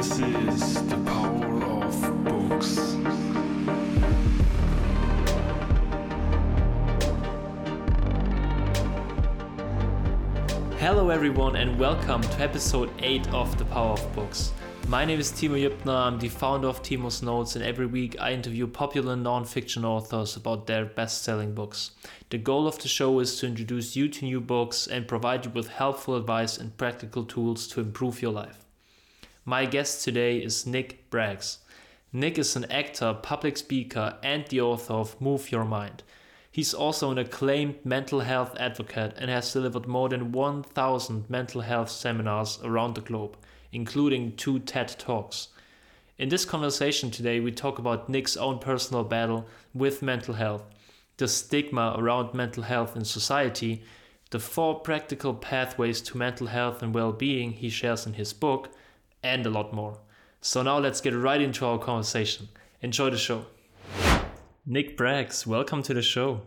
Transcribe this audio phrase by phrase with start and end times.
[0.00, 0.08] Hello,
[11.10, 14.52] everyone, and welcome to episode 8 of The Power of Books.
[14.88, 18.32] My name is Timo Jübner, I'm the founder of Timo's Notes, and every week I
[18.32, 21.90] interview popular non fiction authors about their best selling books.
[22.30, 25.50] The goal of the show is to introduce you to new books and provide you
[25.50, 28.64] with helpful advice and practical tools to improve your life.
[29.46, 31.60] My guest today is Nick Bracks.
[32.12, 36.02] Nick is an actor, public speaker, and the author of Move Your Mind.
[36.52, 41.90] He's also an acclaimed mental health advocate and has delivered more than 1,000 mental health
[41.90, 43.38] seminars around the globe,
[43.72, 45.48] including two TED Talks.
[46.18, 50.64] In this conversation today, we talk about Nick's own personal battle with mental health,
[51.16, 53.82] the stigma around mental health in society,
[54.32, 58.68] the four practical pathways to mental health and well being he shares in his book,
[59.22, 59.98] and a lot more.
[60.40, 62.48] So now let's get right into our conversation.
[62.80, 63.46] Enjoy the show.
[64.66, 66.42] Nick Bracks, welcome to the show.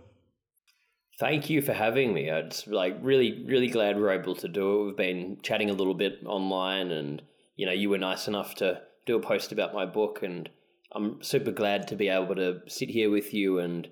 [1.19, 2.30] Thank you for having me.
[2.30, 4.85] It's like really, really glad we're able to do it.
[4.85, 7.21] We've been chatting a little bit online, and
[7.55, 10.49] you know, you were nice enough to do a post about my book, and
[10.91, 13.87] I'm super glad to be able to sit here with you and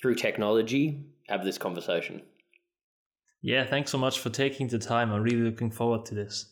[0.00, 2.22] through technology have this conversation.
[3.42, 5.12] Yeah, thanks so much for taking the time.
[5.12, 6.51] I'm really looking forward to this.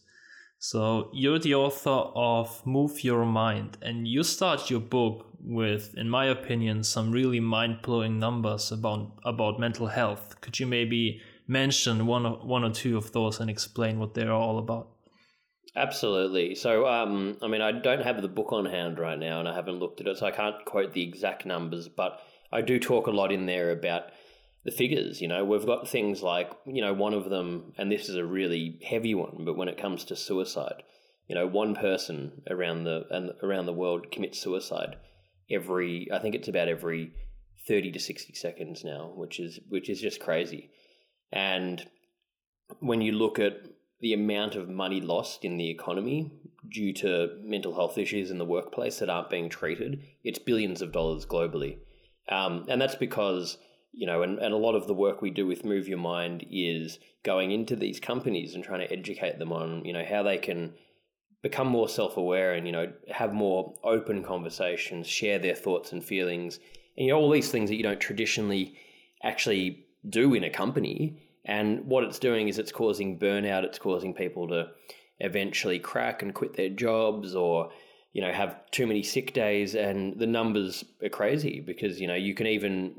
[0.62, 6.10] So, you're the author of Move Your Mind, and you start your book with, in
[6.10, 10.38] my opinion, some really mind blowing numbers about, about mental health.
[10.42, 14.34] Could you maybe mention one or, one or two of those and explain what they're
[14.34, 14.88] all about?
[15.76, 16.54] Absolutely.
[16.54, 19.54] So, um, I mean, I don't have the book on hand right now and I
[19.54, 22.20] haven't looked at it, so I can't quote the exact numbers, but
[22.52, 24.10] I do talk a lot in there about
[24.64, 25.20] the figures.
[25.20, 28.24] You know, we've got things like, you know, one of them, and this is a
[28.24, 30.82] really heavy one, but when it comes to suicide,
[31.28, 34.96] you know, one person around the and around the world commits suicide
[35.50, 36.08] every.
[36.12, 37.12] I think it's about every
[37.68, 40.70] thirty to sixty seconds now, which is which is just crazy.
[41.32, 41.86] And
[42.80, 43.62] when you look at
[44.00, 46.32] the amount of money lost in the economy
[46.68, 50.92] due to mental health issues in the workplace that aren't being treated, it's billions of
[50.92, 51.78] dollars globally.
[52.28, 53.58] Um, and that's because
[53.92, 56.46] you know, and, and a lot of the work we do with Move Your Mind
[56.50, 60.38] is going into these companies and trying to educate them on, you know, how they
[60.38, 60.74] can
[61.42, 66.04] become more self aware and, you know, have more open conversations, share their thoughts and
[66.04, 66.58] feelings,
[66.96, 68.74] and, you know, all these things that you don't traditionally
[69.22, 71.20] actually do in a company.
[71.44, 74.68] And what it's doing is it's causing burnout, it's causing people to
[75.18, 77.70] eventually crack and quit their jobs or,
[78.12, 79.74] you know, have too many sick days.
[79.74, 82.94] And the numbers are crazy because, you know, you can even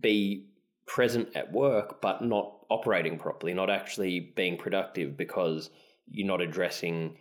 [0.00, 0.46] be
[0.86, 5.70] present at work but not operating properly, not actually being productive because
[6.08, 7.16] you're not addressing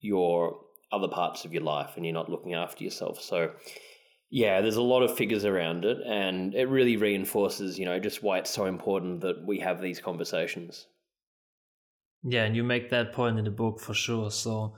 [0.00, 0.58] your
[0.90, 3.20] other parts of your life and you're not looking after yourself.
[3.20, 3.52] So
[4.30, 8.22] yeah, there's a lot of figures around it and it really reinforces, you know, just
[8.22, 10.86] why it's so important that we have these conversations.
[12.24, 14.30] Yeah, and you make that point in the book for sure.
[14.30, 14.74] So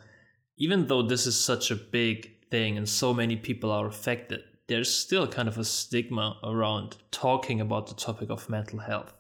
[0.56, 4.93] even though this is such a big thing and so many people are affected, there's
[4.95, 9.13] still kind of a stigma around talking about the topic of mental health.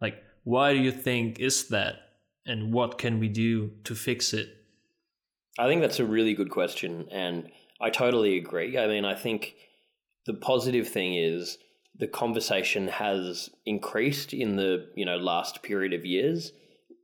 [0.00, 1.96] Like, why do you think is that?
[2.46, 4.48] And what can we do to fix it?
[5.58, 7.06] I think that's a really good question.
[7.10, 8.78] And I totally agree.
[8.78, 9.54] I mean, I think
[10.26, 11.58] the positive thing is
[11.98, 16.52] the conversation has increased in the you know last period of years.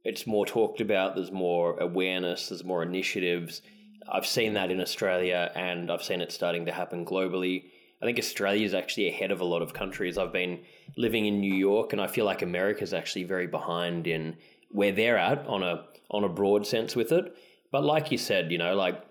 [0.04, 1.14] It's more talked about.
[1.14, 2.48] There's more awareness.
[2.48, 3.62] There's more initiatives.
[4.10, 7.64] I've seen that in Australia, and I've seen it starting to happen globally.
[8.02, 10.18] I think Australia is actually ahead of a lot of countries.
[10.18, 10.60] I've been
[10.96, 14.36] living in New York, and I feel like America's actually very behind in
[14.70, 17.34] where they're at on a on a broad sense with it.
[17.72, 19.02] But like you said, you know, like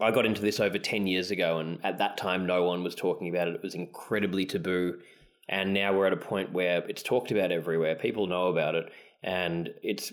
[0.00, 2.94] I got into this over ten years ago, and at that time, no one was
[2.94, 3.54] talking about it.
[3.54, 5.00] It was incredibly taboo,
[5.48, 7.96] and now we're at a point where it's talked about everywhere.
[7.96, 10.12] People know about it, and it's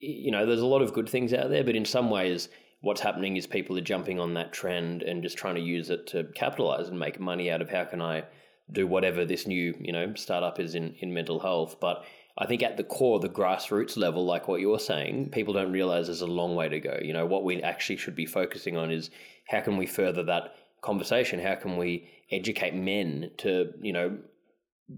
[0.00, 2.48] you know, there's a lot of good things out there, but in some ways
[2.80, 6.06] what's happening is people are jumping on that trend and just trying to use it
[6.08, 8.24] to capitalize and make money out of how can I
[8.70, 11.76] do whatever this new, you know, startup is in, in mental health.
[11.80, 12.04] But
[12.36, 16.06] I think at the core, the grassroots level, like what you're saying, people don't realize
[16.06, 16.98] there's a long way to go.
[17.02, 19.10] You know, what we actually should be focusing on is
[19.48, 21.40] how can we further that conversation?
[21.40, 24.18] How can we educate men to, you know,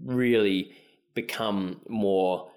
[0.05, 0.73] really
[1.15, 2.50] become more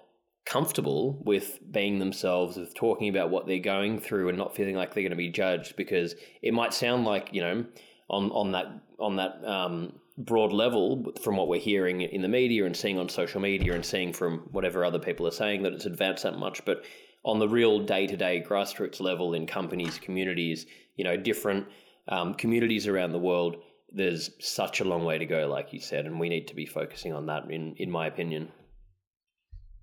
[0.45, 4.93] comfortable with being themselves, with talking about what they're going through, and not feeling like
[4.93, 5.75] they're going to be judged.
[5.75, 7.65] Because it might sound like you know,
[8.09, 8.67] on on that
[8.99, 13.09] on that um, broad level, from what we're hearing in the media and seeing on
[13.09, 16.63] social media and seeing from whatever other people are saying, that it's advanced that much.
[16.63, 16.85] But
[17.23, 21.67] on the real day to day grassroots level in companies, communities, you know, different
[22.07, 23.57] um, communities around the world,
[23.91, 26.65] there's such a long way to go, like you said, and we need to be
[26.65, 28.51] focusing on that, in in my opinion.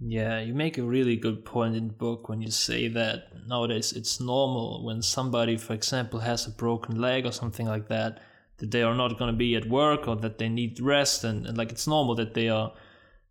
[0.04, 3.92] Yeah, you make a really good point in the book when you say that nowadays
[3.92, 8.20] it's normal when somebody, for example, has a broken leg or something like that,
[8.56, 11.46] that they are not going to be at work or that they need rest, and,
[11.46, 12.72] and like it's normal that they are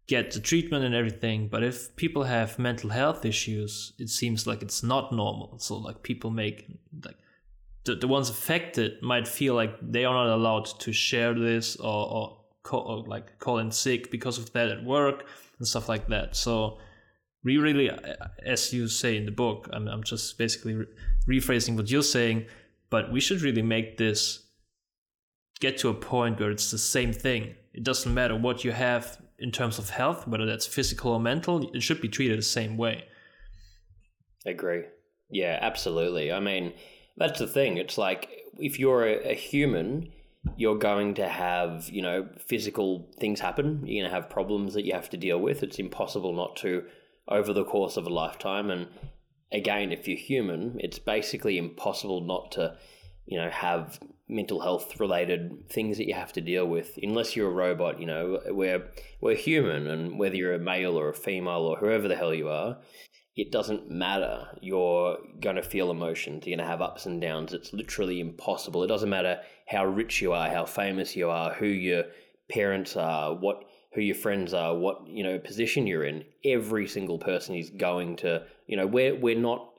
[0.07, 1.49] get the treatment and everything.
[1.49, 5.59] But if people have mental health issues, it seems like it's not normal.
[5.59, 6.67] So like people make
[7.03, 7.17] like
[7.83, 11.87] the, the ones affected might feel like they are not allowed to share this or,
[12.13, 12.37] or,
[12.71, 15.25] or like call in sick because of that at work
[15.61, 16.35] and stuff like that.
[16.35, 16.79] So
[17.43, 17.97] we really, uh,
[18.43, 20.87] as you say in the book, I'm, I'm just basically re-
[21.29, 22.47] rephrasing what you're saying,
[22.89, 24.47] but we should really make this
[25.59, 27.53] get to a point where it's the same thing.
[27.73, 31.69] It doesn't matter what you have in terms of health, whether that's physical or mental,
[31.75, 33.05] it should be treated the same way.
[34.45, 34.83] Agree.
[35.29, 36.31] Yeah, absolutely.
[36.31, 36.73] I mean,
[37.17, 37.77] that's the thing.
[37.77, 40.11] It's like if you're a, a human,
[40.55, 43.85] you're going to have, you know, physical things happen.
[43.85, 45.63] You're going to have problems that you have to deal with.
[45.63, 46.83] It's impossible not to
[47.27, 48.69] over the course of a lifetime.
[48.69, 48.87] And
[49.51, 52.77] again, if you're human, it's basically impossible not to,
[53.25, 53.99] you know, have
[54.31, 58.05] mental health related things that you have to deal with unless you're a robot you
[58.05, 58.81] know we're
[59.19, 62.47] we're human and whether you're a male or a female or whoever the hell you
[62.47, 62.77] are
[63.35, 67.51] it doesn't matter you're going to feel emotions you're going to have ups and downs
[67.51, 69.37] it's literally impossible it doesn't matter
[69.71, 72.03] how rich you are how famous you are who your
[72.49, 73.63] parents are what
[73.93, 78.15] who your friends are what you know position you're in every single person is going
[78.15, 79.69] to you know we're we're not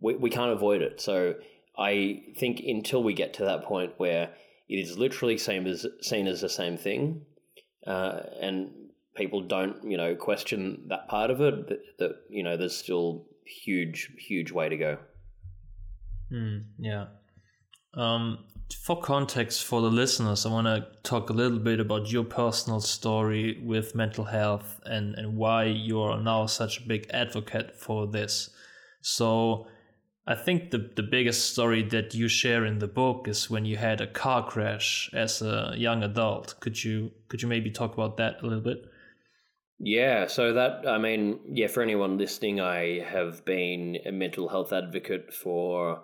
[0.00, 1.34] we, we can't avoid it so
[1.78, 4.30] I think until we get to that point where
[4.68, 7.22] it is literally same as seen as the same thing,
[7.86, 8.70] uh, and
[9.14, 13.26] people don't you know question that part of it, that, that you know there's still
[13.46, 14.98] huge huge way to go.
[16.32, 17.06] Mm, yeah.
[17.94, 18.44] Um,
[18.74, 22.80] for context for the listeners, I want to talk a little bit about your personal
[22.80, 28.06] story with mental health and, and why you are now such a big advocate for
[28.06, 28.50] this.
[29.00, 29.66] So,
[30.28, 33.78] I think the, the biggest story that you share in the book is when you
[33.78, 36.54] had a car crash as a young adult.
[36.60, 38.84] Could you could you maybe talk about that a little bit?
[39.78, 44.70] Yeah, so that I mean, yeah, for anyone listening, I have been a mental health
[44.70, 46.02] advocate for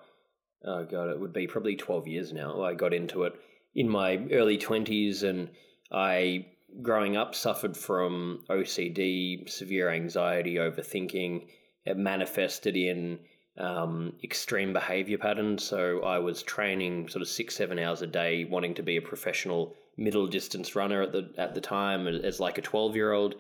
[0.65, 2.63] oh god, it would be probably 12 years now.
[2.63, 3.35] I got into it
[3.75, 5.51] in my early 20s and
[5.93, 6.47] I
[6.83, 11.47] growing up suffered from OCD, severe anxiety, overthinking.
[11.85, 13.21] It manifested in
[13.59, 15.63] um, extreme behavior patterns.
[15.63, 19.03] So I was training sort of six, seven hours a day, wanting to be a
[19.03, 23.37] professional middle distance runner at the at the time as like a twelve year old.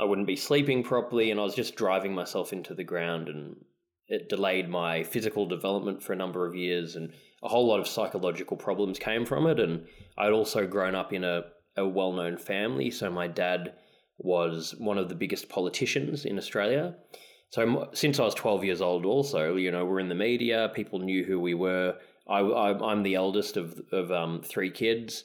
[0.00, 3.56] I wouldn't be sleeping properly, and I was just driving myself into the ground, and
[4.08, 7.12] it delayed my physical development for a number of years, and
[7.42, 9.60] a whole lot of psychological problems came from it.
[9.60, 9.86] And
[10.18, 11.44] I'd also grown up in a,
[11.76, 13.74] a well known family, so my dad
[14.18, 16.94] was one of the biggest politicians in Australia.
[17.50, 20.70] So since I was 12 years old, also, you know, we're in the media.
[20.74, 21.96] People knew who we were.
[22.28, 25.24] I, am the eldest of of um, three kids,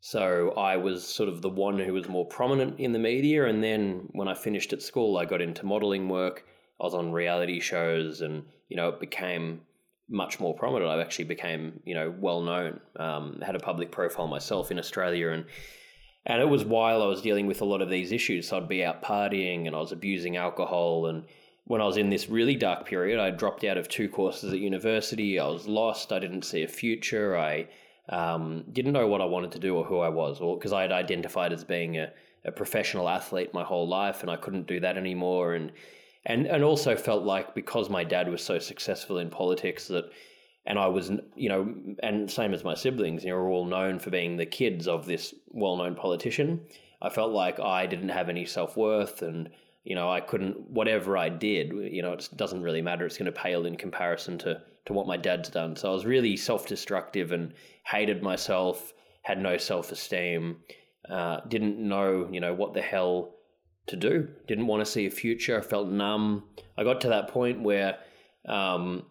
[0.00, 3.46] so I was sort of the one who was more prominent in the media.
[3.46, 6.44] And then when I finished at school, I got into modeling work.
[6.80, 9.62] I was on reality shows, and you know, it became
[10.08, 10.90] much more prominent.
[10.90, 12.80] I actually became, you know, well known.
[12.96, 15.44] Um, had a public profile myself in Australia, and
[16.26, 18.48] and it was while I was dealing with a lot of these issues.
[18.48, 21.24] So I'd be out partying, and I was abusing alcohol, and
[21.64, 24.60] when I was in this really dark period, I dropped out of two courses at
[24.60, 25.38] university.
[25.38, 26.12] I was lost.
[26.12, 27.36] I didn't see a future.
[27.36, 27.66] I
[28.08, 30.82] um, didn't know what I wanted to do or who I was, or because I
[30.82, 32.12] had identified as being a,
[32.44, 35.54] a professional athlete my whole life, and I couldn't do that anymore.
[35.54, 35.72] And
[36.26, 40.04] and and also felt like because my dad was so successful in politics that,
[40.66, 43.98] and I was you know, and same as my siblings, you know, we're all known
[43.98, 46.60] for being the kids of this well-known politician.
[47.00, 49.48] I felt like I didn't have any self worth and
[49.86, 53.06] you know, I couldn't, whatever I did, you know, it doesn't really matter.
[53.06, 55.76] It's going to pale in comparison to, to what my dad's done.
[55.76, 57.54] So I was really self destructive and
[57.84, 58.92] hated myself,
[59.22, 60.56] had no self esteem,
[61.08, 63.35] uh, didn't know, you know, what the hell
[63.88, 66.44] to do, didn't want to see a future, I felt numb.
[66.76, 67.98] I got to that point where,
[68.48, 69.04] um,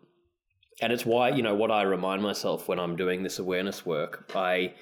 [0.81, 4.31] and it's why, you know, what I remind myself when I'm doing this awareness work,
[4.35, 4.73] I,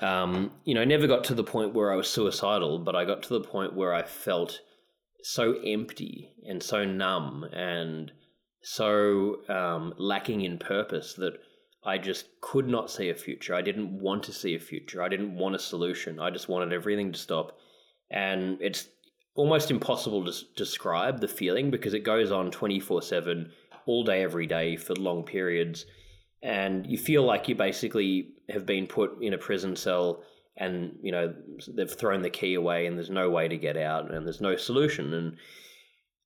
[0.00, 3.22] um, you know, never got to the point where I was suicidal, but I got
[3.24, 4.60] to the point where I felt
[5.22, 8.12] so empty and so numb and
[8.62, 11.34] so um, lacking in purpose that
[11.84, 13.54] I just could not see a future.
[13.54, 15.02] I didn't want to see a future.
[15.02, 16.18] I didn't want a solution.
[16.18, 17.56] I just wanted everything to stop.
[18.10, 18.88] And it's
[19.38, 23.50] almost impossible to s- describe the feeling because it goes on 24 7
[23.86, 25.86] all day, every day for long periods.
[26.42, 30.22] And you feel like you basically have been put in a prison cell
[30.56, 31.34] and, you know,
[31.68, 34.56] they've thrown the key away and there's no way to get out and there's no
[34.56, 35.14] solution.
[35.14, 35.36] And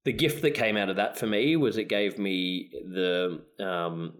[0.04, 4.14] the gift that came out of that for me was it gave me the, um,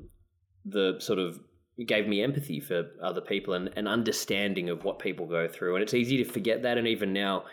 [0.67, 1.41] the sort of
[1.87, 5.77] gave me empathy for other people and an understanding of what people go through.
[5.77, 6.77] And it's easy to forget that.
[6.77, 7.45] And even now,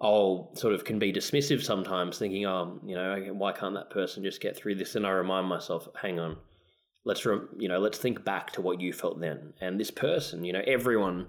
[0.00, 4.22] I'll sort of can be dismissive sometimes, thinking, oh, you know, why can't that person
[4.22, 4.94] just get through this?
[4.94, 6.36] And I remind myself, hang on,
[7.04, 9.54] let's rem- you know, let's think back to what you felt then.
[9.60, 11.28] And this person, you know, everyone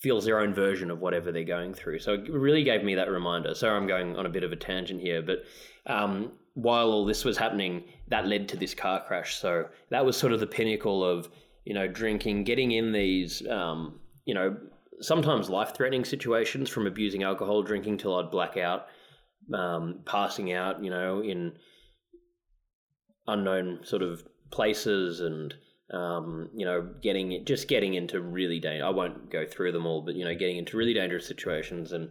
[0.00, 1.98] feels their own version of whatever they're going through.
[1.98, 3.54] So it really gave me that reminder.
[3.54, 5.42] So I'm going on a bit of a tangent here, but
[5.86, 9.36] um, while all this was happening, that led to this car crash.
[9.36, 11.28] So that was sort of the pinnacle of
[11.64, 14.56] you know drinking, getting in these um, you know
[15.00, 18.86] sometimes life threatening situations from abusing alcohol, drinking till I'd black out,
[19.54, 21.52] um, passing out, you know, in
[23.26, 25.54] unknown sort of places and
[25.92, 28.86] um, you know, getting just getting into really dangerous.
[28.86, 31.92] I won't go through them all, but you know, getting into really dangerous situations.
[31.92, 32.10] And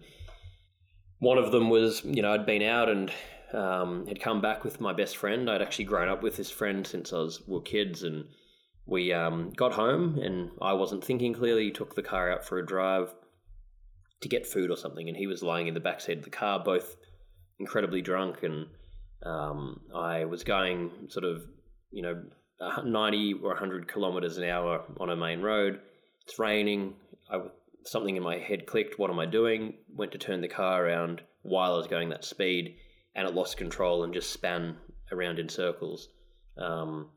[1.19, 3.11] one of them was, you know, I'd been out and
[3.53, 5.49] um, had come back with my best friend.
[5.49, 8.25] I'd actually grown up with this friend since I was were kids, and
[8.87, 11.71] we um, got home, and I wasn't thinking clearly.
[11.71, 13.13] Took the car out for a drive
[14.21, 16.29] to get food or something, and he was lying in the back seat of the
[16.29, 16.95] car, both
[17.59, 18.67] incredibly drunk, and
[19.23, 21.43] um, I was going sort of,
[21.91, 22.23] you know,
[22.83, 25.81] 90 or 100 kilometers an hour on a main road.
[26.23, 26.93] It's raining.
[27.29, 27.41] I,
[27.83, 28.97] something in my head clicked.
[28.97, 29.73] What am I doing?
[29.93, 32.77] Went to turn the car around while I was going that speed,
[33.15, 34.77] and it lost control and just span
[35.11, 36.07] around in circles.
[36.57, 37.09] Um,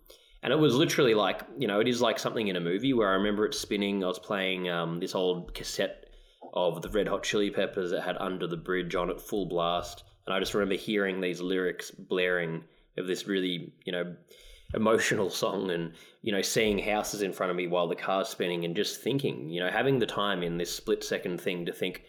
[0.42, 3.10] and it was literally like, you know, it is like something in a movie where
[3.10, 4.02] I remember it spinning.
[4.02, 6.06] I was playing um, this old cassette
[6.54, 10.04] of the Red Hot Chili Peppers that had Under the Bridge on it, full blast.
[10.26, 12.64] And I just remember hearing these lyrics blaring
[12.96, 14.16] of this really, you know,
[14.74, 15.92] emotional song and,
[16.22, 19.50] you know, seeing houses in front of me while the car's spinning and just thinking,
[19.50, 22.02] you know, having the time in this split second thing to think,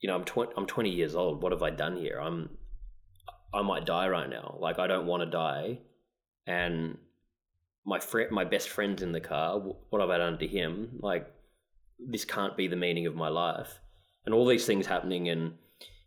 [0.00, 1.42] you know, I'm, tw- I'm 20 years old.
[1.42, 2.20] What have I done here?
[2.22, 2.50] I'm,
[3.52, 4.56] I might die right now.
[4.60, 5.78] Like, I don't want to die.
[6.46, 6.98] And
[7.84, 9.58] my friend, my best friend's in the car.
[9.58, 10.98] What have I done to him?
[11.00, 11.30] Like,
[11.98, 13.78] this can't be the meaning of my life.
[14.24, 15.54] And all these things happening and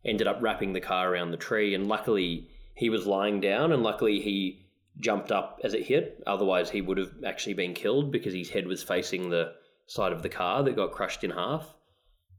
[0.06, 1.76] ended up wrapping the car around the tree.
[1.76, 4.68] And luckily, he was lying down, and luckily, he
[5.00, 6.24] jumped up as it hit.
[6.26, 9.54] Otherwise, he would have actually been killed because his head was facing the
[9.88, 11.74] side of the car that got crushed in half.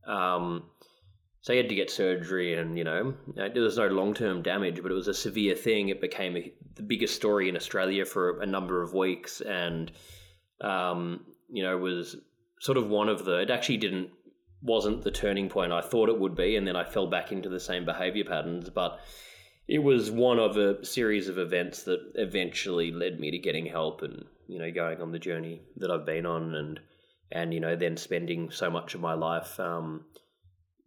[0.07, 0.65] Um,
[1.41, 4.83] so he had to get surgery, and you know, there was no long term damage,
[4.83, 5.89] but it was a severe thing.
[5.89, 9.91] It became a, the biggest story in Australia for a number of weeks, and
[10.61, 12.17] um, you know, was
[12.61, 13.41] sort of one of the.
[13.41, 14.11] It actually didn't
[14.61, 17.49] wasn't the turning point I thought it would be, and then I fell back into
[17.49, 19.01] the same behavior patterns, but
[19.69, 24.03] it was one of a series of events that eventually led me to getting help
[24.03, 26.81] and you know going on the journey that I've been on and
[27.31, 30.07] and you know then spending so much of my life um,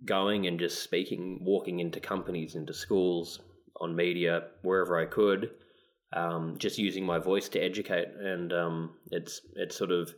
[0.05, 3.39] going and just speaking walking into companies into schools
[3.79, 5.51] on media wherever I could
[6.13, 10.13] um, just using my voice to educate and um, it's it's sort of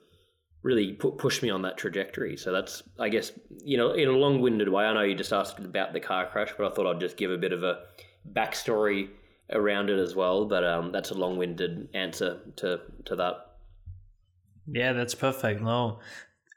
[0.63, 4.69] really pushed me on that trajectory so that's I guess you know in a long-winded
[4.69, 7.17] way I know you just asked about the car crash but I thought I'd just
[7.17, 7.79] give a bit of a
[8.31, 9.09] backstory
[9.51, 10.45] around it as well.
[10.45, 13.35] But um, that's a long-winded answer to to that.
[14.67, 15.61] Yeah, that's perfect.
[15.61, 15.99] No,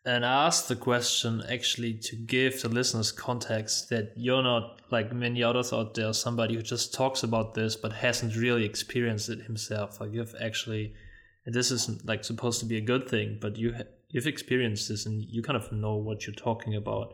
[0.06, 5.12] and I asked the question actually to give the listeners context that you're not like
[5.12, 9.42] many others out there, somebody who just talks about this but hasn't really experienced it
[9.42, 10.00] himself.
[10.00, 10.94] Like you've actually,
[11.44, 14.88] and this isn't like supposed to be a good thing, but you ha- you've experienced
[14.88, 17.12] this and you kind of know what you're talking about,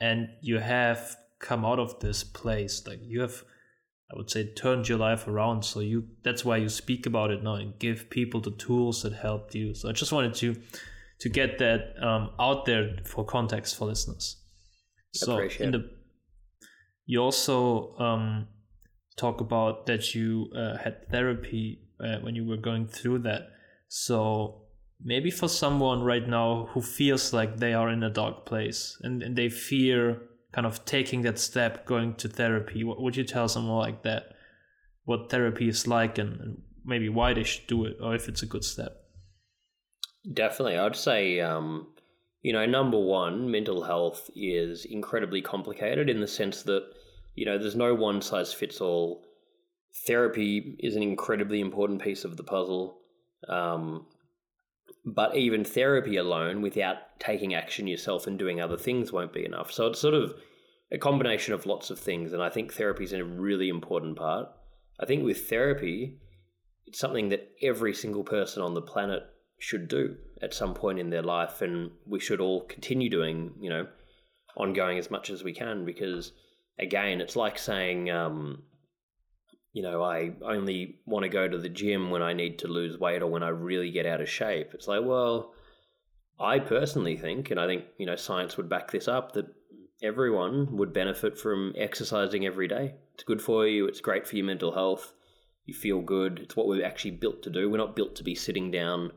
[0.00, 2.86] and you have come out of this place.
[2.86, 3.44] Like you have
[4.10, 5.64] I would say turned your life around.
[5.66, 9.12] So you that's why you speak about it now and give people the tools that
[9.12, 9.74] helped you.
[9.74, 10.56] So I just wanted to
[11.22, 14.38] to get that um, out there for context for listeners.
[15.14, 15.88] So in the
[17.06, 18.48] you also um,
[19.16, 23.42] talk about that you uh, had therapy uh, when you were going through that.
[23.86, 24.62] So
[25.00, 29.22] maybe for someone right now who feels like they are in a dark place and,
[29.22, 33.46] and they fear kind of taking that step, going to therapy, what would you tell
[33.48, 34.34] someone like that?
[35.04, 38.42] What therapy is like and, and maybe why they should do it or if it's
[38.42, 39.01] a good step?
[40.30, 40.78] Definitely.
[40.78, 41.88] I'd say, um,
[42.42, 46.84] you know, number one, mental health is incredibly complicated in the sense that,
[47.34, 49.24] you know, there's no one size fits all.
[50.06, 52.98] Therapy is an incredibly important piece of the puzzle.
[53.48, 54.06] Um,
[55.04, 59.72] but even therapy alone, without taking action yourself and doing other things, won't be enough.
[59.72, 60.34] So it's sort of
[60.92, 64.48] a combination of lots of things, and I think therapy is a really important part.
[65.00, 66.18] I think with therapy,
[66.86, 69.22] it's something that every single person on the planet
[69.62, 73.70] should do at some point in their life, and we should all continue doing, you
[73.70, 73.86] know,
[74.56, 75.84] ongoing as much as we can.
[75.84, 76.32] Because
[76.80, 78.64] again, it's like saying, um,
[79.72, 82.98] you know, I only want to go to the gym when I need to lose
[82.98, 84.70] weight or when I really get out of shape.
[84.74, 85.54] It's like, well,
[86.40, 89.46] I personally think, and I think you know, science would back this up, that
[90.02, 92.94] everyone would benefit from exercising every day.
[93.14, 93.86] It's good for you.
[93.86, 95.12] It's great for your mental health.
[95.66, 96.40] You feel good.
[96.40, 97.70] It's what we're actually built to do.
[97.70, 99.12] We're not built to be sitting down.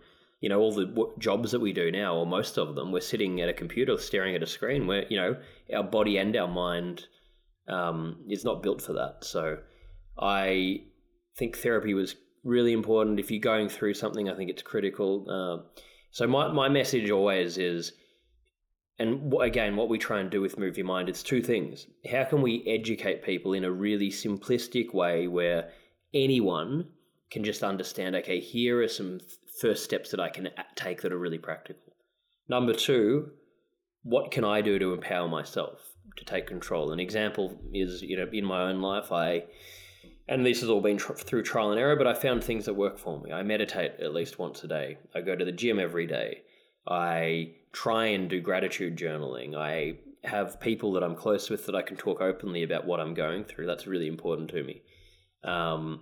[0.45, 3.01] You know, all the w- jobs that we do now, or most of them, we're
[3.01, 4.85] sitting at a computer staring at a screen.
[4.85, 5.37] Where you know
[5.73, 7.07] our body and our mind
[7.67, 9.23] um, is not built for that.
[9.23, 9.57] So,
[10.19, 10.83] I
[11.35, 13.19] think therapy was really important.
[13.19, 15.25] If you're going through something, I think it's critical.
[15.27, 15.79] Uh,
[16.11, 17.93] so my my message always is
[18.99, 21.87] and again, what we try and do with Move Your Mind, it's two things.
[22.11, 25.71] How can we educate people in a really simplistic way where
[26.13, 26.89] anyone
[27.29, 29.19] can just understand, okay, here are some
[29.61, 31.95] first steps that I can take that are really practical.
[32.47, 33.31] Number two,
[34.03, 35.79] what can I do to empower myself
[36.17, 36.91] to take control?
[36.91, 39.45] An example is, you know, in my own life, I,
[40.27, 42.73] and this has all been tr- through trial and error, but I found things that
[42.75, 43.31] work for me.
[43.31, 44.97] I meditate at least once a day.
[45.15, 46.41] I go to the gym every day.
[46.87, 49.55] I try and do gratitude journaling.
[49.55, 53.13] I have people that I'm close with that I can talk openly about what I'm
[53.13, 53.65] going through.
[53.65, 54.81] That's really important to me.
[55.43, 56.01] Um,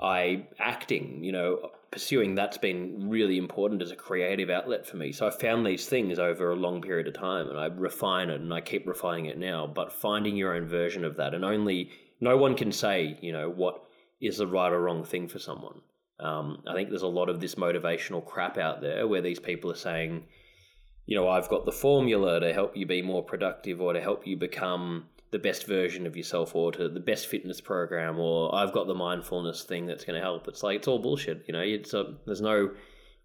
[0.00, 5.12] I acting, you know, pursuing that's been really important as a creative outlet for me.
[5.12, 8.40] So I found these things over a long period of time, and I refine it,
[8.40, 9.68] and I keep refining it now.
[9.68, 13.48] But finding your own version of that, and only no one can say, you know,
[13.48, 13.84] what
[14.20, 15.82] is the right or wrong thing for someone.
[16.18, 19.70] Um, I think there's a lot of this motivational crap out there where these people
[19.70, 20.24] are saying,
[21.06, 24.26] you know, I've got the formula to help you be more productive or to help
[24.26, 28.72] you become the best version of yourself or to the best fitness program or I've
[28.72, 30.46] got the mindfulness thing that's going to help.
[30.48, 31.44] It's like, it's all bullshit.
[31.46, 32.70] You know, it's a, there's no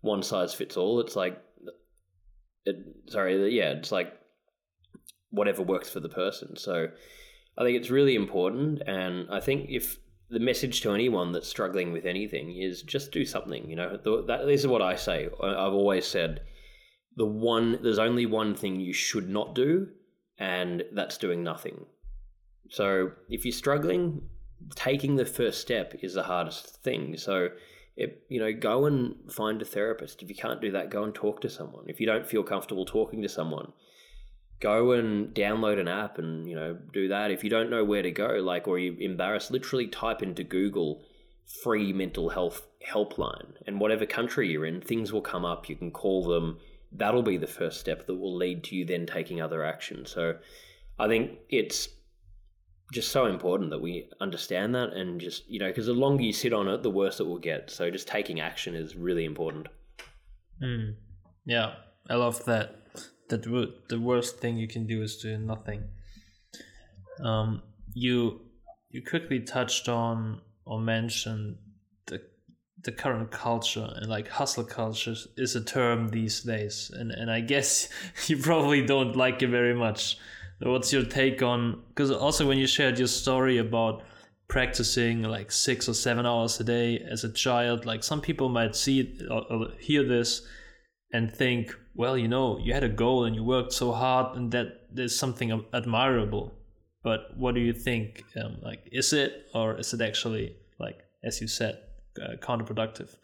[0.02, 1.00] one size fits all.
[1.00, 1.40] It's like,
[2.66, 4.14] it, sorry, yeah, it's like
[5.30, 6.56] whatever works for the person.
[6.56, 6.88] So
[7.58, 8.82] I think it's really important.
[8.88, 9.98] And I think if
[10.30, 13.70] the message to anyone that's struggling with anything is just do something.
[13.70, 15.28] You know, that, this is what I say.
[15.42, 16.42] I've always said
[17.16, 19.88] the one there's only one thing you should not do,
[20.40, 21.86] and that's doing nothing.
[22.70, 24.22] So if you're struggling,
[24.76, 27.18] taking the first step is the hardest thing.
[27.18, 27.50] So
[27.98, 30.24] it, you know, go and find a therapist.
[30.24, 31.86] If you can't do that, go and talk to someone.
[31.88, 33.74] If you don't feel comfortable talking to someone,
[34.60, 38.02] go and download an app and you know do that if you don't know where
[38.02, 41.02] to go like or you're embarrassed literally type into google
[41.64, 45.92] free mental health helpline and whatever country you're in things will come up you can
[45.92, 46.60] call them
[46.92, 50.36] that'll be the first step that will lead to you then taking other action so
[50.98, 51.90] i think it's
[52.92, 56.34] just so important that we understand that and just you know because the longer you
[56.34, 59.68] sit on it the worse it will get so just taking action is really important
[60.62, 60.96] mm.
[61.46, 61.74] yeah
[62.10, 62.80] i love that
[63.30, 63.44] that
[63.88, 65.84] the worst thing you can do is do nothing.
[67.24, 67.62] Um,
[67.94, 68.42] you
[68.90, 71.58] you quickly touched on or mentioned
[72.84, 77.42] the current culture and like hustle culture is a term these days, and and I
[77.42, 77.90] guess
[78.28, 80.18] you probably don't like it very much.
[80.62, 81.82] What's your take on?
[81.90, 84.04] Because also when you shared your story about
[84.50, 88.76] practicing like six or seven hours a day as a child, like some people might
[88.76, 90.42] see or, or hear this
[91.14, 94.52] and think, well, you know, you had a goal and you worked so hard, and
[94.52, 96.54] that there's something admirable.
[97.04, 98.26] But what do you think?
[98.36, 101.89] Um, like, is it, or is it actually like, as you said, uh,
[102.22, 103.16] Uh, counterproductive?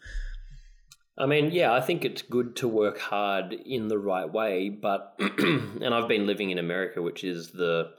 [1.18, 5.14] I mean, yeah, I think it's good to work hard in the right way, but
[5.18, 7.90] and I've been living in America, which is the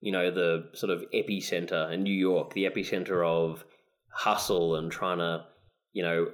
[0.00, 3.64] you know the sort of epicenter in New York, the epicenter of
[4.10, 5.44] hustle and trying to
[5.92, 6.28] you know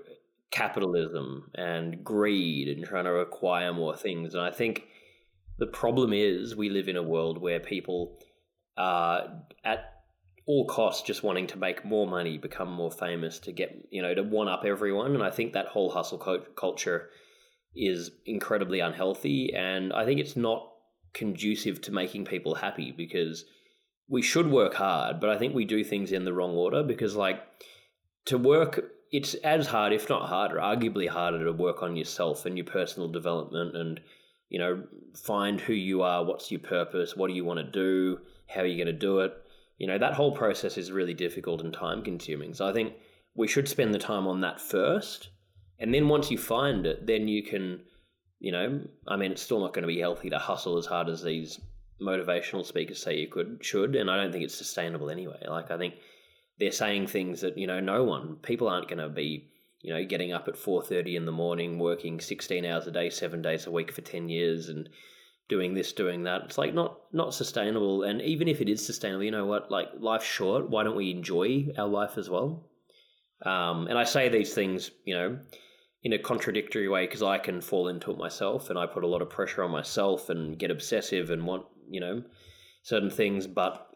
[0.51, 4.35] capitalism and greed and trying to acquire more things.
[4.35, 4.85] And I think
[5.59, 8.19] the problem is we live in a world where people
[8.77, 9.29] are
[9.65, 10.02] at
[10.47, 14.15] all costs just wanting to make more money, become more famous, to get, you know,
[14.15, 15.15] to one up everyone.
[15.15, 16.19] And I think that whole hustle
[16.57, 17.09] culture
[17.75, 19.53] is incredibly unhealthy.
[19.55, 20.69] And I think it's not
[21.15, 23.45] conducive to making people happy because
[24.09, 27.15] we should work hard, but I think we do things in the wrong order because,
[27.15, 27.41] like,
[28.27, 32.57] to work it's as hard, if not harder, arguably harder to work on yourself and
[32.57, 34.01] your personal development and,
[34.49, 34.83] you know,
[35.15, 38.67] find who you are, what's your purpose, what do you want to do, how are
[38.67, 39.35] you going to do it.
[39.79, 42.55] You know, that whole process is really difficult and time consuming.
[42.55, 42.95] So I think
[43.35, 45.31] we should spend the time on that first.
[45.79, 47.81] And then once you find it, then you can,
[48.39, 51.09] you know, I mean, it's still not going to be healthy to hustle as hard
[51.09, 51.59] as these
[52.03, 55.43] motivational speakers say you could should, and I don't think it's sustainable anyway.
[55.47, 55.95] Like I think
[56.59, 59.49] they're saying things that you know no one people aren't going to be
[59.81, 63.09] you know getting up at four thirty in the morning, working sixteen hours a day,
[63.11, 64.89] seven days a week for ten years, and
[65.49, 66.43] doing this, doing that.
[66.43, 68.03] It's like not not sustainable.
[68.03, 69.71] And even if it is sustainable, you know what?
[69.71, 70.71] Like life's short.
[70.71, 72.69] Why don't we enjoy our life as well?
[73.45, 75.39] Um, and I say these things, you know,
[76.03, 79.09] in a contradictory way because I can fall into it myself, and I put a
[79.09, 82.23] lot of pressure on myself and get obsessive and want, you know,
[82.83, 83.47] certain things.
[83.47, 83.87] But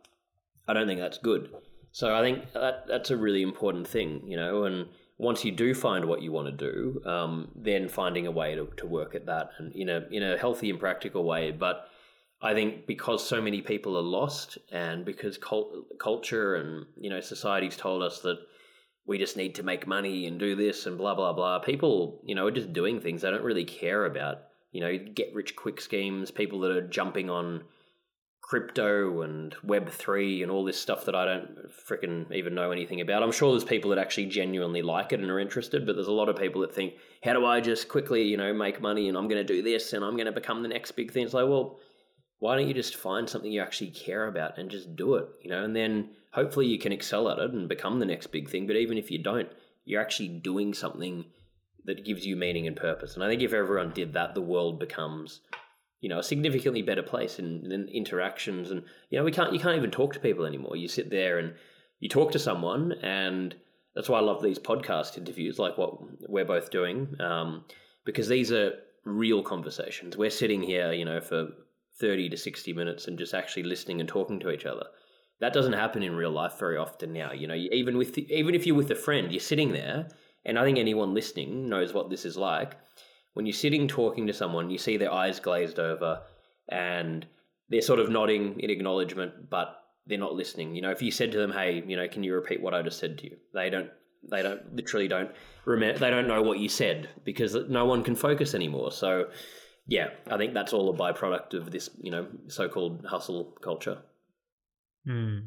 [0.68, 1.50] I don't think that's good.
[1.92, 5.74] So I think that that's a really important thing, you know, and once you do
[5.74, 9.26] find what you want to do, um, then finding a way to, to work at
[9.26, 11.50] that and in a in a healthy and practical way.
[11.50, 11.88] But
[12.42, 17.20] I think because so many people are lost, and because cult, culture and you know
[17.20, 18.38] society's told us that
[19.06, 22.34] we just need to make money and do this and blah blah blah, people you
[22.34, 24.38] know are just doing things they don't really care about.
[24.72, 27.64] You know, get rich quick schemes, people that are jumping on
[28.46, 33.24] crypto and Web3 and all this stuff that I don't freaking even know anything about.
[33.24, 36.12] I'm sure there's people that actually genuinely like it and are interested, but there's a
[36.12, 39.18] lot of people that think, how do I just quickly, you know, make money and
[39.18, 41.24] I'm going to do this and I'm going to become the next big thing?
[41.24, 41.80] It's like, well,
[42.38, 45.50] why don't you just find something you actually care about and just do it, you
[45.50, 48.68] know, and then hopefully you can excel at it and become the next big thing.
[48.68, 49.48] But even if you don't,
[49.84, 51.24] you're actually doing something
[51.84, 53.16] that gives you meaning and purpose.
[53.16, 55.40] And I think if everyone did that, the world becomes
[56.00, 58.70] you know a significantly better place in, in interactions.
[58.70, 60.76] And you know we can't you can't even talk to people anymore.
[60.76, 61.54] You sit there and
[62.00, 63.54] you talk to someone and
[63.94, 67.64] that's why i love these podcast interviews like what we're both doing um,
[68.04, 68.72] because these are
[69.04, 70.16] real conversations.
[70.16, 71.48] We're sitting here you know for
[72.00, 74.84] 30 to 60 minutes and just actually listening and talking to each other.
[75.40, 77.54] That doesn't happen in real life very often now you know.
[77.54, 80.08] Even with the, even if you're with a friend you're sitting there
[80.44, 82.76] and i think anyone listening knows what this is like
[83.36, 86.22] when you're sitting talking to someone, you see their eyes glazed over
[86.70, 87.26] and
[87.68, 90.74] they're sort of nodding in acknowledgement, but they're not listening.
[90.74, 92.80] You know, if you said to them, "Hey, you know, can you repeat what I
[92.80, 93.90] just said to you?" They don't.
[94.30, 95.30] They don't literally don't
[95.66, 95.98] remember.
[95.98, 98.90] They don't know what you said because no one can focus anymore.
[98.90, 99.28] So,
[99.86, 103.98] yeah, I think that's all a byproduct of this, you know, so-called hustle culture.
[105.04, 105.40] Hmm.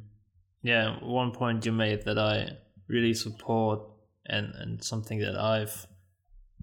[0.62, 3.82] Yeah, one point you made that I really support,
[4.28, 5.88] and and something that I've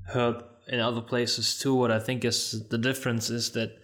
[0.07, 1.75] heard in other places too.
[1.75, 3.79] What I think is the difference is that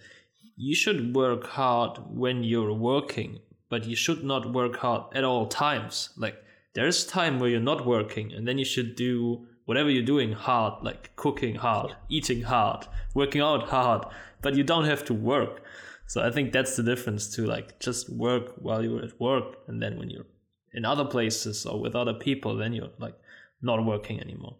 [0.55, 5.47] you should work hard when you're working, but you should not work hard at all
[5.47, 6.09] times.
[6.17, 6.35] Like
[6.73, 10.83] there's time where you're not working, and then you should do whatever you're doing hard,
[10.83, 14.05] like cooking hard, eating hard, working out hard,
[14.41, 15.63] but you don't have to work.
[16.05, 19.81] So I think that's the difference to like just work while you're at work, and
[19.81, 20.25] then when you're
[20.73, 23.15] in other places or with other people, then you're like
[23.61, 24.57] not working anymore.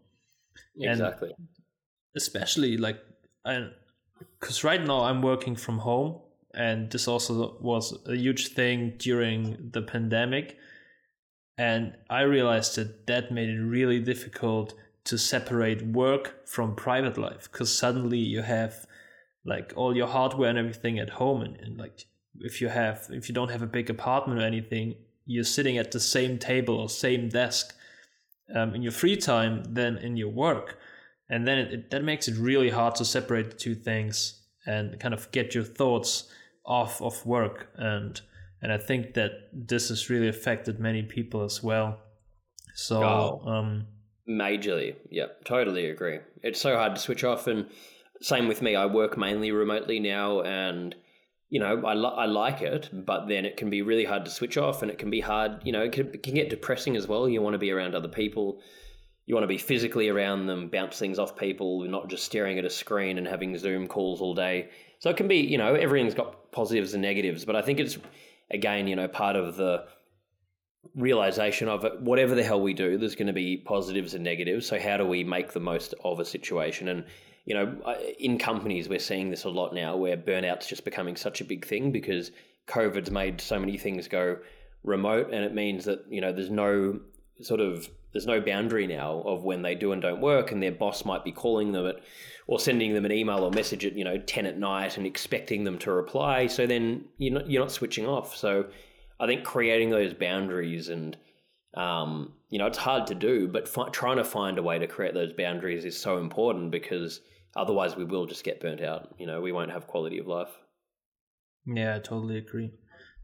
[0.80, 1.34] Exactly.
[1.38, 1.48] And
[2.16, 3.00] especially like
[3.46, 3.70] I
[4.40, 6.20] because right now I'm working from home
[6.54, 10.58] and this also was a huge thing during the pandemic.
[11.58, 14.74] And I realized that that made it really difficult
[15.06, 18.86] to separate work from private life because suddenly you have
[19.46, 22.06] like all your hardware and everything at home and, and like
[22.40, 24.96] if you have if you don't have a big apartment or anything
[25.26, 27.76] you're sitting at the same table or same desk
[28.56, 30.80] um, in your free time than in your work
[31.30, 35.00] and then it, it, that makes it really hard to separate the two things and
[35.00, 36.30] kind of get your thoughts
[36.66, 38.22] off of work and
[38.64, 42.00] and I think that this has really affected many people as well.
[42.76, 43.88] So oh, um
[44.28, 46.20] majorly, yeah, totally agree.
[46.42, 47.68] It's so hard to switch off, and
[48.22, 48.76] same with me.
[48.76, 50.96] I work mainly remotely now, and
[51.50, 54.32] you know I li- I like it, but then it can be really hard to
[54.32, 55.60] switch off, and it can be hard.
[55.66, 57.28] You know, it can, it can get depressing as well.
[57.28, 58.62] You want to be around other people
[59.26, 62.66] you want to be physically around them, bounce things off people, not just staring at
[62.66, 64.70] a screen and having Zoom calls all day.
[65.00, 67.98] So it can be, you know, everything's got positives and negatives, but I think it's
[68.52, 69.86] again, you know, part of the
[70.96, 72.02] realization of it.
[72.02, 74.68] Whatever the hell we do, there's going to be positives and negatives.
[74.68, 76.88] So how do we make the most of a situation?
[76.88, 77.06] And
[77.46, 81.42] you know, in companies, we're seeing this a lot now, where burnout's just becoming such
[81.42, 82.32] a big thing because
[82.68, 84.38] COVID's made so many things go
[84.84, 87.00] remote, and it means that you know there's no
[87.42, 90.72] sort of there's no boundary now of when they do and don't work, and their
[90.72, 91.96] boss might be calling them at
[92.46, 95.64] or sending them an email or message at you know ten at night and expecting
[95.64, 96.48] them to reply.
[96.48, 98.36] So then you're not, you're not switching off.
[98.36, 98.66] So
[99.20, 101.18] I think creating those boundaries and
[101.74, 104.88] um, you know it's hard to do, but fi- trying to find a way to
[104.88, 107.22] create those boundaries is so important because
[107.56, 109.16] otherwise we will just get burnt out.
[109.18, 110.52] You know, we won't have quality of life.
[111.66, 112.74] Yeah, I totally agree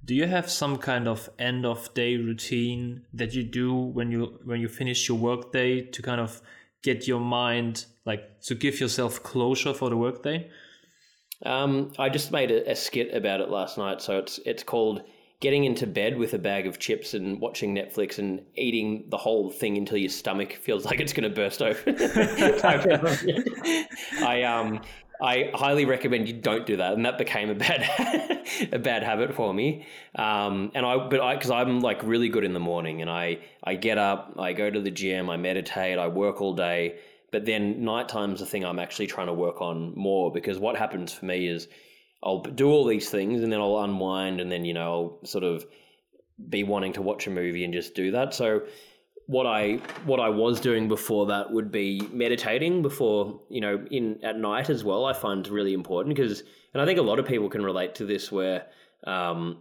[0.05, 4.39] do you have some kind of end of day routine that you do when you
[4.45, 6.41] when you finish your workday to kind of
[6.83, 10.49] get your mind like to give yourself closure for the workday
[11.45, 14.01] Um, I just made a, a skit about it last night.
[14.01, 15.03] So it's it's called
[15.39, 19.49] getting into bed with a bag of chips and watching Netflix and eating the whole
[19.49, 21.95] thing until your stomach feels like it's going to burst open.
[24.21, 24.81] I um
[25.21, 29.33] I highly recommend you don't do that, and that became a bad a bad habit
[29.33, 29.85] for me.
[30.15, 33.39] Um, and I but I because I'm like really good in the morning, and I
[33.63, 36.99] I get up, I go to the gym, I meditate, I work all day.
[37.31, 41.13] But then nighttime's the thing I'm actually trying to work on more because what happens
[41.13, 41.67] for me is
[42.23, 45.43] I'll do all these things and then I'll unwind and then you know I'll sort
[45.43, 45.65] of
[46.49, 48.33] be wanting to watch a movie and just do that.
[48.33, 48.61] So
[49.29, 49.73] what I
[50.05, 54.71] what I was doing before that would be meditating before you know in at night
[54.71, 55.05] as well.
[55.05, 56.41] I find really important because
[56.73, 58.65] and I think a lot of people can relate to this where.
[59.05, 59.59] Um,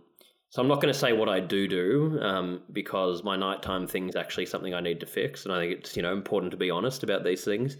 [0.50, 4.08] so I'm not going to say what I do do um, because my nighttime thing
[4.08, 6.56] is actually something I need to fix, and I think it's you know important to
[6.56, 7.76] be honest about these things.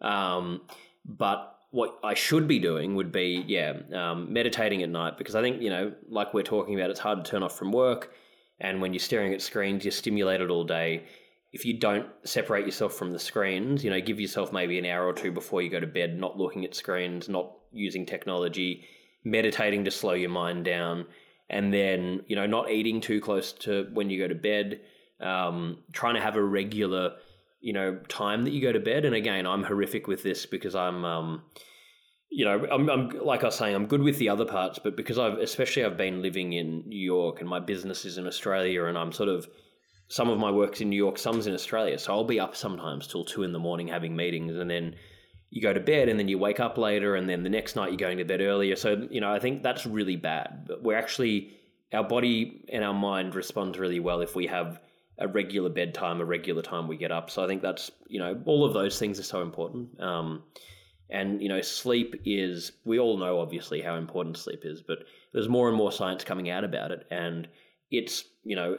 [0.00, 0.60] Um,
[1.04, 5.42] but what I should be doing would be yeah um, meditating at night because I
[5.42, 8.12] think you know like we're talking about, it's hard to turn off from work,
[8.60, 11.02] and when you're staring at screens, you're stimulated all day.
[11.52, 15.06] If you don't separate yourself from the screens, you know, give yourself maybe an hour
[15.06, 18.84] or two before you go to bed, not looking at screens, not using technology,
[19.24, 21.06] meditating to slow your mind down
[21.52, 24.80] and then you know not eating too close to when you go to bed
[25.20, 27.12] um, trying to have a regular
[27.60, 29.04] you know time that you go to bed.
[29.04, 31.42] And again i'm horrific with this because i'm um,
[32.30, 34.96] you know I'm, I'm like i was saying i'm good with the other parts but
[34.96, 38.84] because i've especially i've been living in new york and my business is in australia
[38.84, 39.46] and i'm sort of
[40.12, 43.06] some of my work's in new york some's in australia so i'll be up sometimes
[43.06, 44.94] till two in the morning having meetings and then
[45.52, 47.90] you go to bed and then you wake up later and then the next night
[47.90, 48.74] you're going to bed earlier.
[48.74, 50.64] So, you know, I think that's really bad.
[50.66, 51.52] But we're actually,
[51.92, 54.80] our body and our mind responds really well if we have
[55.18, 57.28] a regular bedtime, a regular time we get up.
[57.28, 60.00] So I think that's, you know, all of those things are so important.
[60.00, 60.42] Um,
[61.10, 65.00] and, you know, sleep is, we all know obviously how important sleep is, but
[65.34, 67.06] there's more and more science coming out about it.
[67.10, 67.46] And
[67.90, 68.74] it's, you know,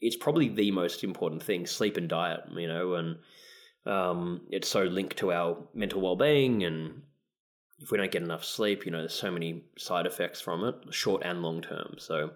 [0.00, 3.16] it's probably the most important thing sleep and diet, you know, and,
[3.86, 7.02] um, it's so linked to our mental well-being and
[7.80, 10.74] if we don't get enough sleep you know there's so many side effects from it
[10.90, 11.94] short and long term.
[11.98, 12.30] So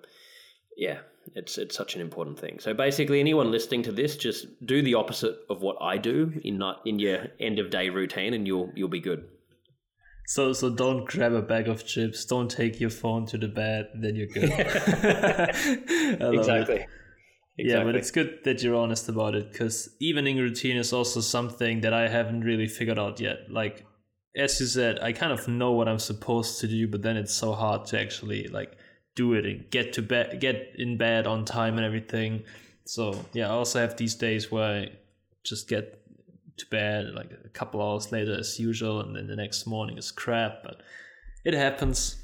[0.77, 0.98] yeah
[1.35, 2.59] it's it's such an important thing.
[2.59, 6.59] So basically anyone listening to this just do the opposite of what i do in
[6.59, 9.29] not in your end of day routine and you'll you'll be good.
[10.27, 13.88] So so don't grab a bag of chips don't take your phone to the bed
[13.94, 14.51] then you're good.
[16.38, 16.87] Exactly it.
[17.59, 17.79] Exactly.
[17.79, 21.83] Yeah, but it's good that you're honest about it because evening routine is also something
[21.83, 23.51] that I haven't really figured out yet.
[23.51, 23.85] Like,
[24.35, 27.35] as you said, I kind of know what I'm supposed to do, but then it's
[27.35, 28.79] so hard to actually like
[29.15, 32.45] do it and get to bed, get in bed on time and everything.
[32.87, 34.88] So yeah, I also have these days where I
[35.45, 36.03] just get
[36.57, 40.11] to bed like a couple hours later as usual, and then the next morning is
[40.11, 40.62] crap.
[40.62, 40.83] But
[41.45, 42.17] it happens.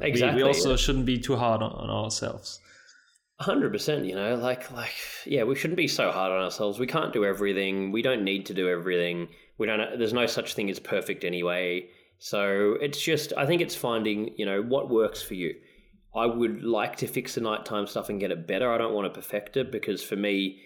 [0.00, 0.42] Exactly.
[0.42, 0.76] We, we also yeah.
[0.76, 2.60] shouldn't be too hard on, on ourselves.
[3.38, 4.94] Hundred percent, you know, like like
[5.26, 6.78] yeah, we shouldn't be so hard on ourselves.
[6.78, 7.92] We can't do everything.
[7.92, 9.28] We don't need to do everything.
[9.58, 9.98] We don't.
[9.98, 11.88] There's no such thing as perfect anyway.
[12.18, 15.54] So it's just, I think it's finding, you know, what works for you.
[16.14, 18.72] I would like to fix the nighttime stuff and get it better.
[18.72, 20.62] I don't want to perfect it because for me,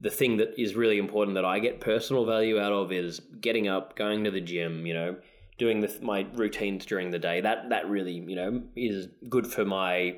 [0.00, 3.68] the thing that is really important that I get personal value out of is getting
[3.68, 5.16] up, going to the gym, you know,
[5.58, 7.42] doing the, my routines during the day.
[7.42, 10.16] That that really, you know, is good for my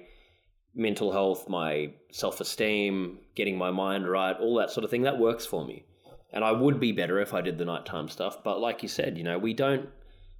[0.78, 5.18] mental health, my self esteem, getting my mind right, all that sort of thing, that
[5.18, 5.84] works for me.
[6.32, 8.44] And I would be better if I did the nighttime stuff.
[8.44, 9.88] But like you said, you know, we don't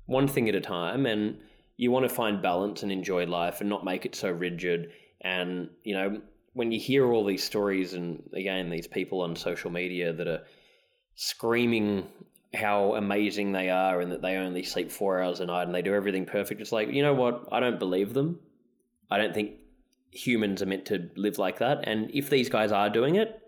[0.06, 1.38] one thing at a time and
[1.76, 4.90] you want to find balance and enjoy life and not make it so rigid.
[5.20, 6.20] And, you know,
[6.52, 10.42] when you hear all these stories and again, these people on social media that are
[11.14, 12.06] screaming
[12.54, 15.82] how amazing they are and that they only sleep four hours a night and they
[15.82, 17.48] do everything perfect, it's like, you know what?
[17.52, 18.40] I don't believe them.
[19.10, 19.52] I don't think
[20.10, 21.86] humans are meant to live like that.
[21.86, 23.40] And if these guys are doing it,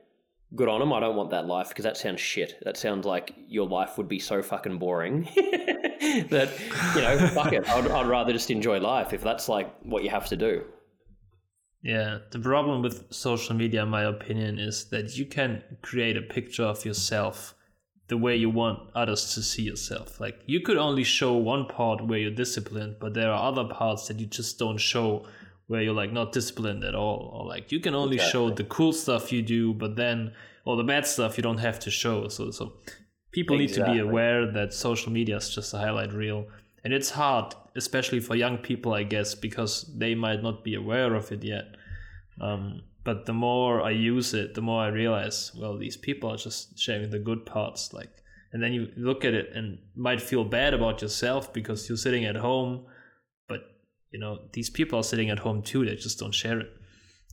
[0.54, 0.92] good on them.
[0.92, 2.58] I don't want that life because that sounds shit.
[2.62, 5.22] That sounds like your life would be so fucking boring
[6.30, 6.50] that,
[6.94, 7.68] you know, fuck it.
[7.68, 10.64] I'd, I'd rather just enjoy life if that's like what you have to do.
[11.82, 16.22] Yeah, the problem with social media, in my opinion, is that you can create a
[16.22, 17.54] picture of yourself
[18.08, 20.20] the way you want others to see yourself.
[20.20, 24.08] Like, you could only show one part where you're disciplined, but there are other parts
[24.08, 25.26] that you just don't show
[25.70, 28.32] where you're like not disciplined at all or like you can only exactly.
[28.32, 30.32] show the cool stuff you do but then
[30.64, 32.72] all the bad stuff you don't have to show so so
[33.30, 33.92] people exactly.
[33.94, 36.44] need to be aware that social media is just a highlight reel
[36.82, 41.14] and it's hard especially for young people i guess because they might not be aware
[41.14, 41.76] of it yet
[42.40, 46.36] um, but the more i use it the more i realize well these people are
[46.36, 48.10] just sharing the good parts like
[48.52, 52.24] and then you look at it and might feel bad about yourself because you're sitting
[52.24, 52.84] at home
[54.10, 56.70] you know these people are sitting at home too they just don't share it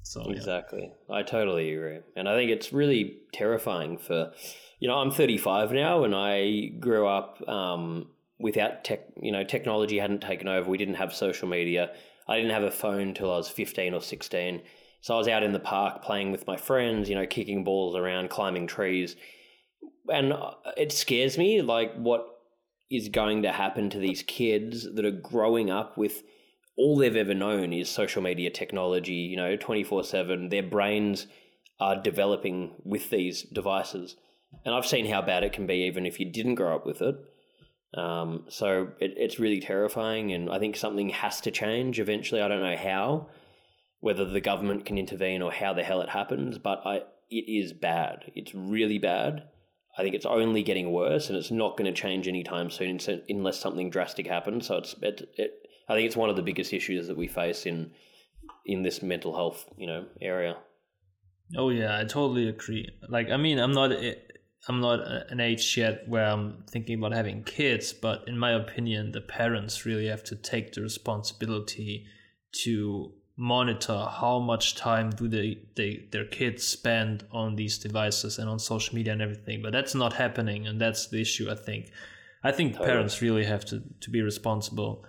[0.08, 0.36] so yeah.
[0.36, 0.92] Exactly.
[1.10, 2.00] I totally agree.
[2.16, 4.32] And I think it's really terrifying for,
[4.80, 8.08] you know, I'm 35 now and I grew up um,
[8.40, 10.70] without tech, you know, technology hadn't taken over.
[10.70, 11.92] We didn't have social media.
[12.28, 14.62] I didn't have a phone till I was 15 or 16.
[15.02, 17.96] So I was out in the park playing with my friends, you know, kicking balls
[17.96, 19.16] around, climbing trees.
[20.08, 22.26] And uh, it scares me, like, what
[22.90, 26.24] is going to happen to these kids that are growing up with
[26.78, 30.50] all they've ever known is social media technology, you know, 24 7.
[30.50, 31.28] Their brains
[31.80, 34.16] are developing with these devices.
[34.64, 37.02] And I've seen how bad it can be even if you didn't grow up with
[37.02, 37.16] it.
[37.98, 40.32] Um, so it, it's really terrifying.
[40.32, 42.42] And I think something has to change eventually.
[42.42, 43.30] I don't know how,
[44.00, 47.74] whether the government can intervene or how the hell it happens, but I, it is
[47.74, 48.32] bad.
[48.36, 49.44] It's really bad.
[49.98, 53.60] I think it's only getting worse, and it's not going to change anytime soon unless
[53.60, 54.68] something drastic happens.
[54.68, 57.66] So it's it, it I think it's one of the biggest issues that we face
[57.66, 57.92] in
[58.66, 60.58] in this mental health, you know, area.
[61.56, 62.90] Oh yeah, I totally agree.
[63.08, 63.92] Like, I mean, I'm not
[64.68, 65.00] I'm not
[65.32, 69.86] an age yet where I'm thinking about having kids, but in my opinion, the parents
[69.86, 72.06] really have to take the responsibility
[72.64, 78.50] to monitor how much time do they, they their kids spend on these devices and
[78.50, 79.62] on social media and everything.
[79.62, 81.50] But that's not happening, and that's the issue.
[81.50, 81.92] I think.
[82.44, 82.90] I think totally.
[82.90, 85.06] parents really have to to be responsible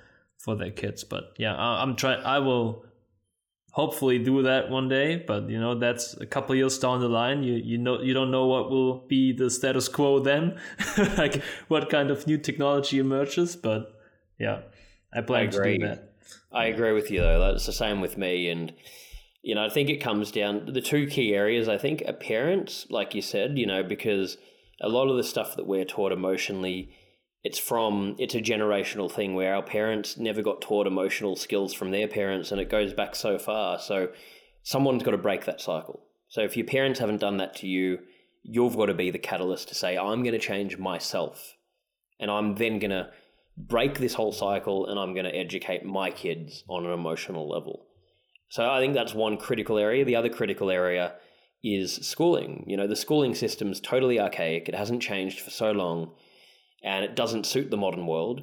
[0.48, 1.04] for their kids.
[1.04, 2.24] But yeah, I, I'm trying.
[2.24, 2.86] I will
[3.72, 5.22] hopefully do that one day.
[5.26, 7.42] But you know, that's a couple years down the line.
[7.42, 10.58] You you know you don't know what will be the status quo then,
[11.18, 13.56] like what kind of new technology emerges.
[13.56, 13.92] But
[14.38, 14.60] yeah,
[15.12, 16.12] I plan I to do that.
[16.50, 17.40] I agree with you though.
[17.52, 18.72] That's the same with me and.
[19.40, 21.68] You know, I think it comes down the two key areas.
[21.68, 24.36] I think are parents, like you said, you know, because
[24.80, 26.90] a lot of the stuff that we're taught emotionally
[27.44, 31.90] it's from it's a generational thing where our parents never got taught emotional skills from
[31.90, 33.78] their parents and it goes back so far.
[33.78, 34.08] So
[34.62, 36.00] someone's got to break that cycle.
[36.28, 38.00] So if your parents haven't done that to you
[38.42, 41.54] you've got to be the catalyst to say i'm going to change myself
[42.18, 43.10] and i'm then going to
[43.56, 47.86] break this whole cycle and i'm going to educate my kids on an emotional level.
[48.48, 50.04] So i think that's one critical area.
[50.04, 51.14] The other critical area
[51.62, 52.64] is schooling.
[52.66, 54.68] You know the schooling system's totally archaic.
[54.68, 56.12] It hasn't changed for so long
[56.82, 58.42] and it doesn't suit the modern world.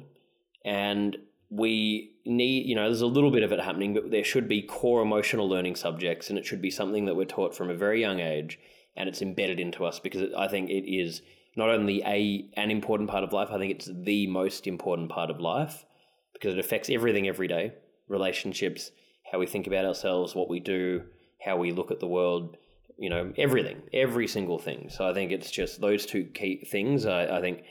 [0.64, 1.16] And
[1.50, 4.62] we need, you know, there's a little bit of it happening, but there should be
[4.62, 8.00] core emotional learning subjects, and it should be something that we're taught from a very
[8.00, 8.58] young age,
[8.96, 11.22] and it's embedded into us because I think it is
[11.56, 15.30] not only a an important part of life, I think it's the most important part
[15.30, 15.84] of life
[16.32, 17.72] because it affects everything every day,
[18.08, 18.90] relationships,
[19.30, 21.02] how we think about ourselves, what we do,
[21.40, 22.56] how we look at the world,
[22.98, 24.88] you know, everything, every single thing.
[24.90, 27.06] So I think it's just those two key things.
[27.06, 27.62] I, I think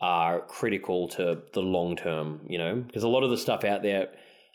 [0.00, 3.82] are critical to the long term, you know, because a lot of the stuff out
[3.82, 4.08] there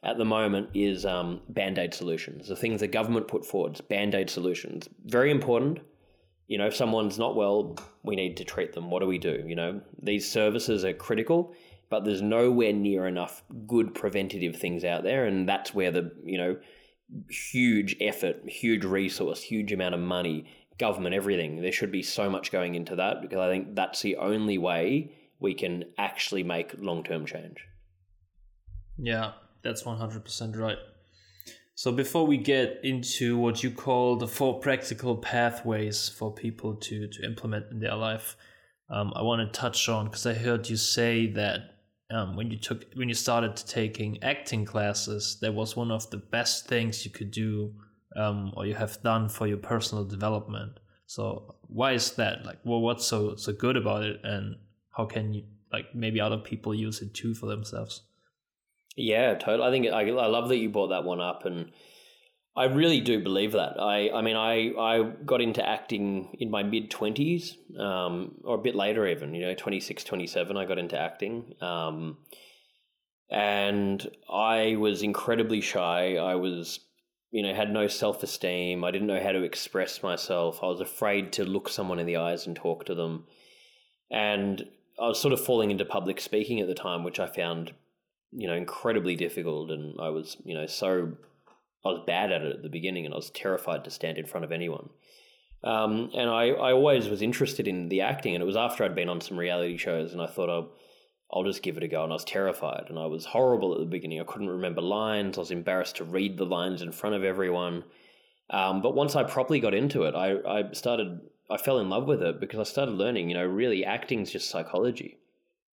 [0.04, 4.16] at the moment is um, band aid solutions, the things the government put forward, band
[4.16, 4.88] aid solutions.
[5.06, 5.80] Very important.
[6.48, 8.90] You know, if someone's not well, we need to treat them.
[8.90, 9.44] What do we do?
[9.46, 11.54] You know, these services are critical,
[11.90, 15.26] but there's nowhere near enough good preventative things out there.
[15.26, 16.58] And that's where the, you know,
[17.30, 20.46] huge effort, huge resource, huge amount of money,
[20.80, 24.16] government, everything, there should be so much going into that because I think that's the
[24.16, 27.58] only way we can actually make long term change.
[28.98, 29.32] Yeah,
[29.64, 30.78] that's 100% right.
[31.76, 37.08] So, before we get into what you call the four practical pathways for people to,
[37.08, 38.36] to implement in their life,
[38.90, 41.60] um, I want to touch on because I heard you say that
[42.12, 46.18] um, when you took when you started taking acting classes, that was one of the
[46.18, 47.74] best things you could do
[48.18, 50.80] um, or you have done for your personal development.
[51.06, 52.46] So, why is that?
[52.46, 54.58] Like, well, what's so so good about it, and
[55.00, 58.02] how can you like maybe other people use it too for themselves?
[58.98, 59.68] Yeah, totally.
[59.68, 61.72] I think I, I love that you brought that one up, and
[62.58, 63.80] I really do believe that.
[63.80, 68.62] I, I mean, I, I got into acting in my mid 20s, um, or a
[68.62, 71.54] bit later even, you know, 26, 27, I got into acting.
[71.62, 72.18] Um,
[73.32, 76.16] and I was incredibly shy.
[76.16, 76.82] I was,
[77.32, 78.84] you know, had no self esteem.
[78.84, 80.60] I didn't know how to express myself.
[80.62, 83.28] I was afraid to look someone in the eyes and talk to them.
[84.12, 84.66] And
[85.02, 87.74] I was sort of falling into public speaking at the time, which I found,
[88.32, 89.72] you know, incredibly difficult.
[89.72, 91.14] And I was, you know, so
[91.86, 94.26] I was bad at it at the beginning, and I was terrified to stand in
[94.26, 94.90] front of anyone.
[95.64, 98.96] Um, and I, I always was interested in the acting, and it was after I'd
[98.96, 100.72] been on some reality shows, and I thought I'll,
[101.32, 102.04] I'll just give it a go.
[102.04, 104.20] And I was terrified, and I was horrible at the beginning.
[104.20, 105.38] I couldn't remember lines.
[105.38, 107.84] I was embarrassed to read the lines in front of everyone.
[108.50, 111.20] Um, but once I properly got into it, I, I started
[111.50, 114.32] I fell in love with it because I started learning, you know, really acting is
[114.32, 115.18] just psychology.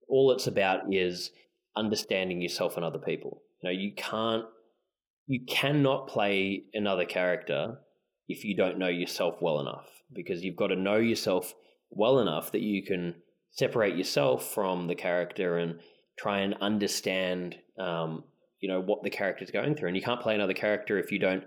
[0.08, 1.32] All it's about is
[1.76, 3.42] understanding yourself and other people.
[3.62, 4.46] You know, you can't
[5.28, 7.80] you cannot play another character
[8.28, 11.56] if you don't know yourself well enough because you've got to know yourself
[11.90, 13.16] well enough that you can
[13.52, 15.80] separate yourself from the character and
[16.18, 18.24] try and understand um,
[18.60, 21.12] you know what the character is going through and you can't play another character if
[21.12, 21.44] you don't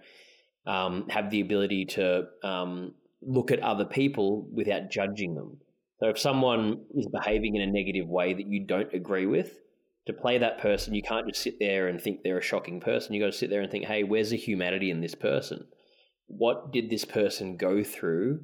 [0.66, 5.58] um, have the ability to um, look at other people without judging them
[6.00, 9.58] so if someone is behaving in a negative way that you don't agree with
[10.06, 13.12] to play that person you can't just sit there and think they're a shocking person
[13.12, 15.66] you got to sit there and think hey where's the humanity in this person
[16.28, 18.40] what did this person go through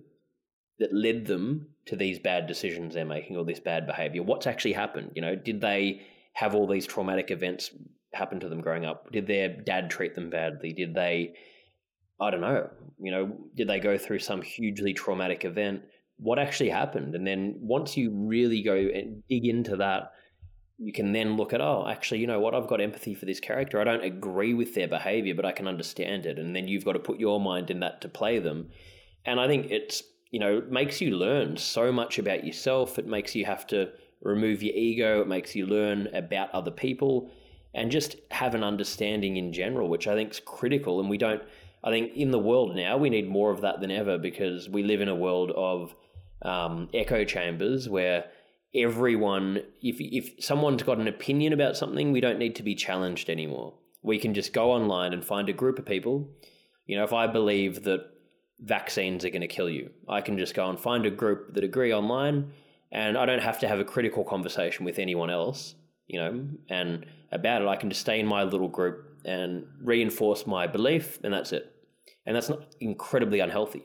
[0.78, 4.22] that led them to these bad decisions they're making or this bad behavior?
[4.22, 5.12] What's actually happened?
[5.14, 6.02] You know, did they
[6.32, 7.70] have all these traumatic events
[8.12, 9.12] happen to them growing up?
[9.12, 10.72] Did their dad treat them badly?
[10.72, 11.34] Did they,
[12.24, 12.70] I don't know,
[13.00, 15.82] you know, did they go through some hugely traumatic event?
[16.16, 17.14] What actually happened?
[17.14, 20.12] And then once you really go and dig into that,
[20.78, 22.54] you can then look at, oh, actually, you know what?
[22.54, 23.80] I've got empathy for this character.
[23.80, 26.38] I don't agree with their behavior, but I can understand it.
[26.38, 28.70] And then you've got to put your mind in that to play them.
[29.24, 30.02] And I think it's
[30.34, 32.98] you know, it makes you learn so much about yourself.
[32.98, 35.20] It makes you have to remove your ego.
[35.20, 37.30] It makes you learn about other people
[37.72, 40.98] and just have an understanding in general, which I think is critical.
[40.98, 41.40] And we don't,
[41.84, 44.82] I think in the world now, we need more of that than ever because we
[44.82, 45.94] live in a world of
[46.42, 48.24] um, echo chambers where
[48.74, 53.28] everyone, if, if someone's got an opinion about something, we don't need to be challenged
[53.28, 53.74] anymore.
[54.02, 56.28] We can just go online and find a group of people.
[56.86, 58.06] You know, if I believe that
[58.60, 59.90] vaccines are going to kill you.
[60.08, 62.52] I can just go and find a group that agree online,
[62.90, 65.74] and I don't have to have a critical conversation with anyone else,
[66.06, 67.68] you know, and about it.
[67.68, 71.73] I can just stay in my little group and reinforce my belief, and that's it.
[72.26, 73.84] And that's not incredibly unhealthy.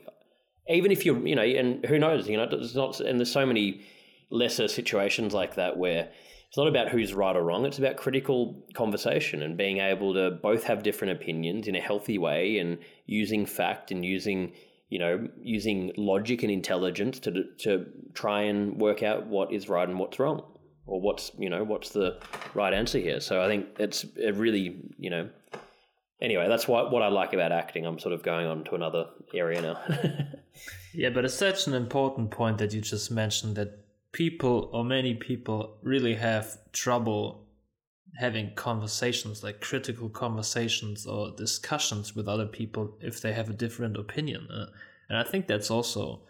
[0.68, 3.44] Even if you're, you know, and who knows, you know, it's not, and there's so
[3.44, 3.82] many
[4.30, 6.10] lesser situations like that where
[6.50, 7.64] it's not about who's right or wrong.
[7.64, 12.18] It's about critical conversation and being able to both have different opinions in a healthy
[12.18, 14.52] way and using fact and using
[14.88, 19.88] you know using logic and intelligence to to try and work out what is right
[19.88, 20.42] and what's wrong
[20.86, 22.18] or what's you know what's the
[22.54, 23.20] right answer here.
[23.20, 25.28] So I think it's a really you know
[26.20, 27.86] anyway that's what what I like about acting.
[27.86, 29.80] I'm sort of going on to another area now.
[30.94, 33.80] yeah, but it's such an important point that you just mentioned that
[34.12, 37.46] people or many people really have trouble
[38.18, 43.96] having conversations like critical conversations or discussions with other people if they have a different
[43.96, 44.66] opinion uh,
[45.08, 46.20] and i think that's also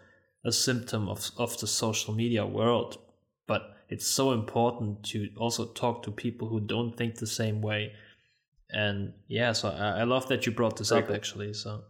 [0.45, 2.99] a symptom of, of the social media world
[3.47, 7.91] but it's so important to also talk to people who don't think the same way
[8.73, 11.15] and yeah so i, I love that you brought this Very up cool.
[11.15, 11.83] actually so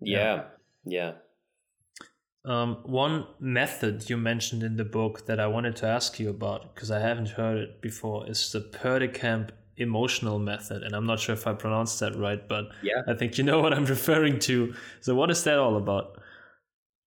[0.00, 0.44] yeah
[0.84, 1.12] yeah
[2.44, 6.74] um, one method you mentioned in the book that I wanted to ask you about
[6.74, 11.34] because I haven't heard it before is the Perdekamp emotional method, and I'm not sure
[11.34, 14.74] if I pronounced that right, but yeah, I think you know what I'm referring to.
[15.00, 16.20] So, what is that all about?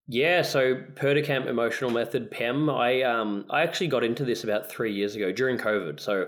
[0.07, 2.69] Yeah, so Perdekamp emotional method PEM.
[2.69, 5.99] I um I actually got into this about three years ago during COVID.
[5.99, 6.27] So,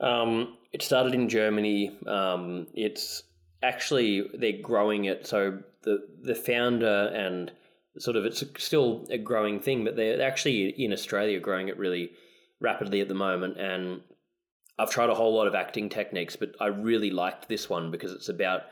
[0.00, 1.96] um, it started in Germany.
[2.06, 3.22] Um, it's
[3.62, 5.26] actually they're growing it.
[5.26, 7.52] So the the founder and
[7.98, 12.12] sort of it's still a growing thing, but they're actually in Australia growing it really
[12.60, 13.58] rapidly at the moment.
[13.58, 14.00] And
[14.78, 18.12] I've tried a whole lot of acting techniques, but I really liked this one because
[18.12, 18.62] it's about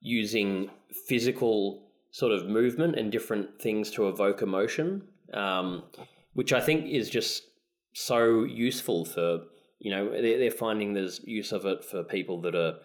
[0.00, 0.70] using
[1.06, 5.02] physical sort of movement and different things to evoke emotion,
[5.34, 5.84] um,
[6.32, 7.44] which I think is just
[7.94, 9.42] so useful for
[9.82, 12.76] you know they're, they're finding there's use of it for people that are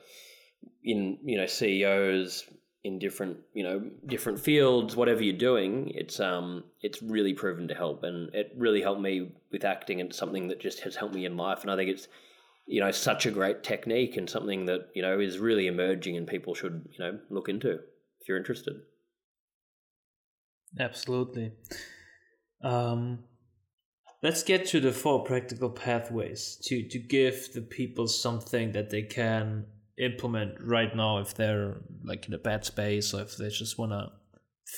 [0.84, 2.44] in you know CEOs,
[2.84, 7.76] in different you know different fields whatever you're doing it's um it's really proven to
[7.76, 8.04] help.
[8.04, 11.38] And it really helped me with acting and something that just has helped me in
[11.38, 11.62] life.
[11.62, 12.08] And i think it's
[12.66, 16.28] you know such a great technique and something that you know is really emerging and
[16.28, 17.72] people should you know look into
[18.22, 18.76] if you're interested.
[20.80, 21.54] Absolutely.
[22.64, 23.24] Um
[24.28, 29.02] let's get to the four practical pathways to to give the people something that they
[29.02, 29.66] can
[29.98, 33.94] implement right now if they're like in a bad space or if they just want
[33.94, 34.12] to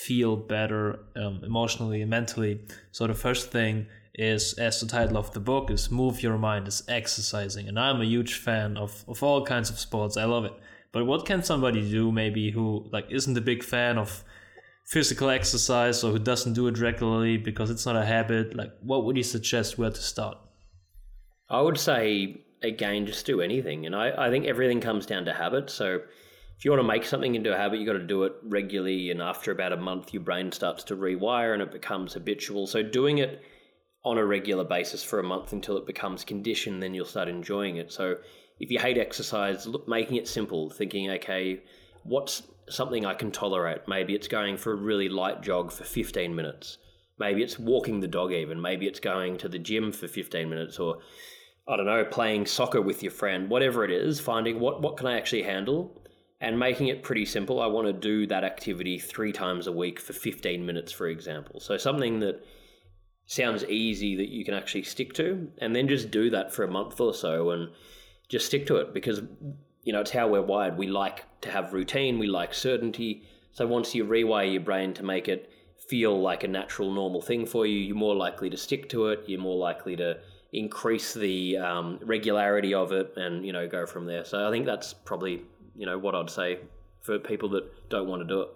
[0.05, 2.61] feel better um, emotionally and mentally.
[2.91, 6.67] So the first thing is, as the title of the book is, move your mind
[6.67, 10.15] is exercising, and I'm a huge fan of of all kinds of sports.
[10.15, 10.55] I love it.
[10.91, 14.23] But what can somebody do maybe who like isn't a big fan of
[14.89, 18.55] physical exercise or who doesn't do it regularly because it's not a habit?
[18.55, 20.37] Like, what would you suggest where to start?
[21.47, 23.85] I would say again, just do anything.
[23.85, 25.69] And I, I think everything comes down to habit.
[25.69, 26.01] So
[26.57, 29.11] if you want to make something into a habit, you've got to do it regularly.
[29.11, 32.65] And after about a month, your brain starts to rewire and it becomes habitual.
[32.67, 33.43] So doing it
[34.03, 37.77] on a regular basis for a month until it becomes conditioned, then you'll start enjoying
[37.77, 37.91] it.
[37.91, 38.15] So
[38.59, 41.61] if you hate exercise, look, making it simple, thinking, okay,
[42.03, 43.87] what's something I can tolerate?
[43.87, 46.77] Maybe it's going for a really light jog for 15 minutes.
[47.17, 48.61] Maybe it's walking the dog, even.
[48.61, 50.99] Maybe it's going to the gym for 15 minutes or,
[51.67, 55.07] I don't know, playing soccer with your friend, whatever it is, finding what, what can
[55.07, 56.01] I actually handle
[56.41, 57.61] and making it pretty simple.
[57.61, 61.59] I want to do that activity three times a week for 15 minutes, for example.
[61.59, 62.45] So something that
[63.25, 66.71] sounds easy that you can actually stick to, and then just do that for a
[66.71, 67.69] month or so and
[68.29, 69.21] just stick to it because,
[69.83, 70.77] you know, it's how we're wired.
[70.77, 73.23] We like to have routine, we like certainty.
[73.51, 75.51] So once you rewire your brain to make it
[75.87, 79.23] feel like a natural, normal thing for you, you're more likely to stick to it,
[79.27, 80.19] you're more likely to
[80.53, 84.23] increase the um, regularity of it and, you know, go from there.
[84.25, 85.43] So I think that's probably
[85.79, 86.59] you know what I'd say
[87.01, 88.49] for people that don't want to do it.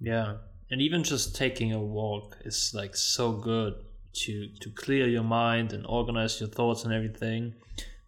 [0.00, 0.36] Yeah,
[0.70, 3.74] and even just taking a walk is like so good
[4.14, 7.54] to to clear your mind and organize your thoughts and everything.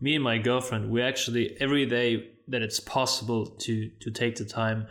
[0.01, 4.45] Me and my girlfriend, we actually every day that it's possible to to take the
[4.45, 4.87] time,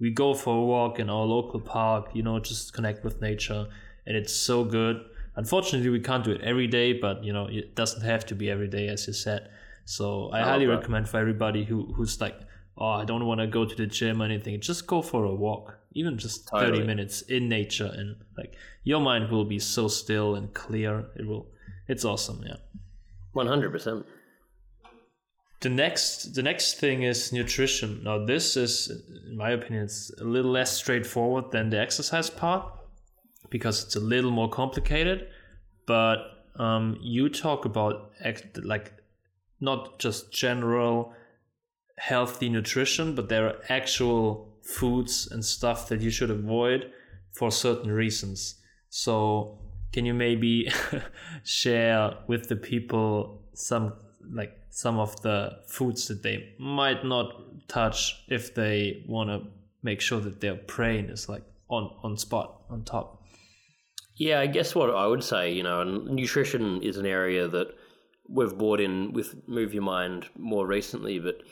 [0.00, 2.10] we go for a walk in our local park.
[2.14, 3.66] You know, just connect with nature,
[4.06, 5.04] and it's so good.
[5.36, 8.50] Unfortunately, we can't do it every day, but you know, it doesn't have to be
[8.50, 9.50] every day, as you said.
[9.84, 12.36] So I highly recommend for everybody who who's like
[12.78, 14.60] oh, I don't want to go to the gym or anything.
[14.60, 16.78] Just go for a walk, even just totally.
[16.78, 17.90] 30 minutes in nature.
[17.94, 18.54] And like
[18.84, 21.06] your mind will be so still and clear.
[21.16, 21.46] It will,
[21.88, 22.44] it's awesome.
[22.46, 22.56] Yeah.
[23.34, 24.04] 100%.
[25.66, 28.04] The next, the next thing is nutrition.
[28.04, 32.72] Now, this is, in my opinion, it's a little less straightforward than the exercise part
[33.50, 35.26] because it's a little more complicated.
[35.84, 36.18] But
[36.54, 38.12] um, you talk about
[38.62, 38.92] like
[39.60, 41.12] not just general
[41.98, 46.92] healthy nutrition, but there are actual foods and stuff that you should avoid
[47.32, 48.62] for certain reasons.
[48.88, 49.58] So,
[49.92, 50.70] can you maybe
[51.42, 53.94] share with the people some
[54.32, 59.48] like some of the foods that they might not touch if they want to
[59.82, 63.22] make sure that their brain is like on on spot on top?
[64.16, 67.68] Yeah, I guess what I would say, you know, nutrition is an area that
[68.28, 71.42] we've brought in with Move Your Mind more recently, but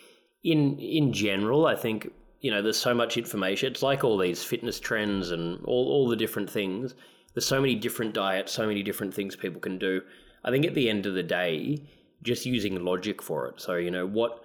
[0.42, 2.10] in in general, I think
[2.40, 3.70] you know there's so much information.
[3.70, 6.94] It's like all these fitness trends and all all the different things.
[7.34, 10.02] There's so many different diets, so many different things people can do.
[10.44, 11.82] I think at the end of the day,
[12.24, 13.60] just using logic for it.
[13.60, 14.42] So you know what.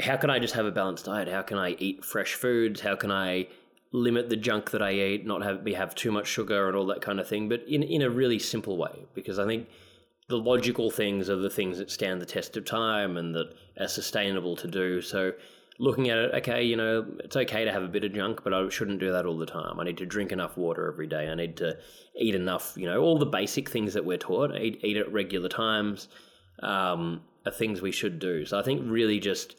[0.00, 1.28] How can I just have a balanced diet?
[1.28, 2.80] How can I eat fresh foods?
[2.80, 3.46] How can I
[3.92, 7.02] limit the junk that I eat, not have have too much sugar and all that
[7.02, 9.04] kind of thing, but in in a really simple way.
[9.14, 9.68] Because I think
[10.28, 13.88] the logical things are the things that stand the test of time and that are
[13.88, 15.02] sustainable to do.
[15.02, 15.32] So
[15.78, 18.54] looking at it, okay, you know, it's okay to have a bit of junk, but
[18.54, 19.78] I shouldn't do that all the time.
[19.78, 21.28] I need to drink enough water every day.
[21.28, 21.76] I need to
[22.18, 25.48] eat enough, you know, all the basic things that we're taught, eat, eat at regular
[25.48, 26.08] times,
[26.62, 28.44] um, are things we should do.
[28.44, 29.56] So I think really just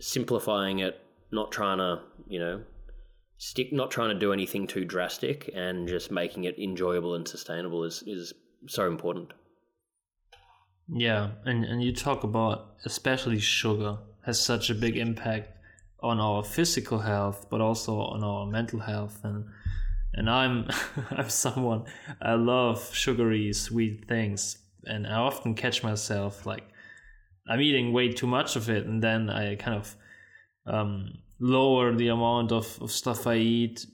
[0.00, 1.00] simplifying it,
[1.30, 2.62] not trying to, you know,
[3.38, 7.84] stick, not trying to do anything too drastic and just making it enjoyable and sustainable
[7.84, 8.32] is, is
[8.68, 9.32] so important.
[10.88, 15.50] Yeah, and, and you talk about especially sugar has such a big impact
[16.00, 19.20] on our physical health, but also on our mental health.
[19.24, 19.44] And
[20.14, 20.68] and I'm
[21.10, 21.84] I'm someone
[22.20, 26.64] I love sugary sweet things, and I often catch myself like
[27.48, 29.96] I'm eating way too much of it, and then I kind of
[30.66, 33.86] um, lower the amount of, of stuff I eat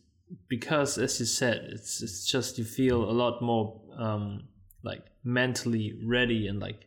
[0.49, 4.45] because, as you said, it's it's just you feel a lot more um,
[4.83, 6.87] like mentally ready and like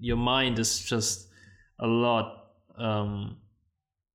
[0.00, 1.28] your mind is just
[1.80, 2.46] a lot
[2.76, 3.36] um,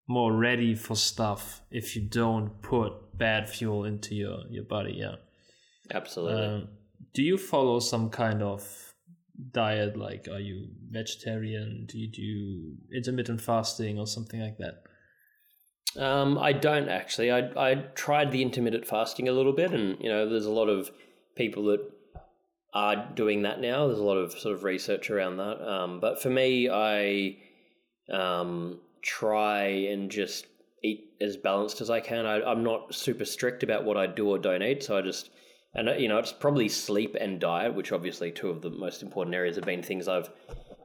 [0.07, 5.15] more ready for stuff if you don't put bad fuel into your your body yeah.
[5.91, 6.45] Absolutely.
[6.45, 6.67] Um,
[7.13, 8.93] do you follow some kind of
[9.51, 14.83] diet like are you vegetarian do you do intermittent fasting or something like that
[15.97, 17.31] um, I don't actually.
[17.31, 20.69] I I tried the intermittent fasting a little bit, and you know, there's a lot
[20.69, 20.89] of
[21.35, 21.81] people that
[22.73, 23.87] are doing that now.
[23.87, 25.61] There's a lot of sort of research around that.
[25.61, 27.37] Um, but for me, I
[28.11, 30.47] um, try and just
[30.83, 32.25] eat as balanced as I can.
[32.25, 35.29] I, I'm not super strict about what I do or don't eat, so I just
[35.75, 39.35] and you know it's probably sleep and diet, which obviously two of the most important
[39.35, 40.29] areas have been things I've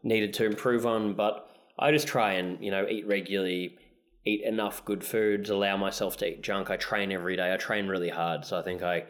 [0.02, 1.14] needed to improve on.
[1.14, 3.76] But I just try and you know eat regularly,
[4.24, 6.70] eat enough good foods, allow myself to eat junk.
[6.70, 7.52] I train every day.
[7.52, 9.04] I train really hard, so I think I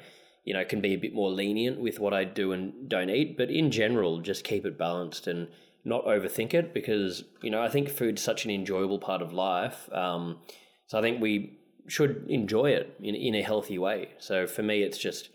[0.49, 3.37] you know, can be a bit more lenient with what I do and don't eat.
[3.37, 5.49] But in general, just keep it balanced and
[5.85, 9.93] not overthink it because, you know, I think food's such an enjoyable part of life.
[9.93, 10.39] Um,
[10.87, 14.13] so I think we should enjoy it in, in a healthy way.
[14.21, 15.29] So for me, it's just,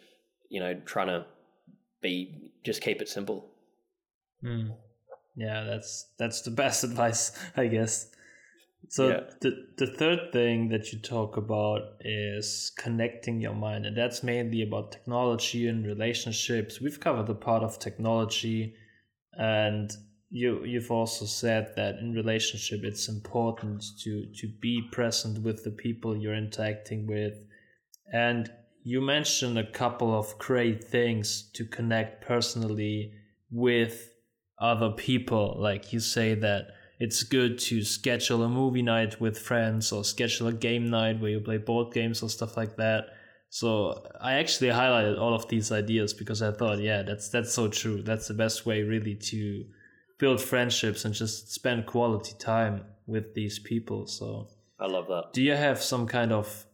[0.54, 1.26] you know, trying to
[2.02, 3.50] be just keep it simple.
[4.44, 4.76] Mm.
[5.36, 8.08] Yeah, that's that's the best advice, I guess.
[8.90, 9.22] So Yeah.
[9.42, 14.62] the the third thing that you talk about is connecting your mind, and that's mainly
[14.62, 16.80] about technology and relationships.
[16.80, 18.76] We've covered the part of technology,
[19.34, 19.90] and
[20.30, 25.72] you you've also said that in relationship it's important to to be present with the
[25.72, 27.34] people you're interacting with,
[28.14, 28.52] and
[28.84, 33.14] you mentioned a couple of great things to connect personally
[33.50, 34.14] with
[34.60, 35.56] other people.
[35.58, 36.68] Like you say that
[37.00, 41.32] it's good to schedule a movie night with friends or schedule a game night where
[41.32, 43.06] you play board games or stuff like that.
[43.50, 47.68] So I actually highlighted all of these ideas because I thought, yeah, that's that's so
[47.68, 48.02] true.
[48.02, 49.66] That's the best way really to
[50.18, 54.08] build friendships and just spend quality time with these people.
[54.08, 55.34] So I love that.
[55.34, 56.66] do you have some kind of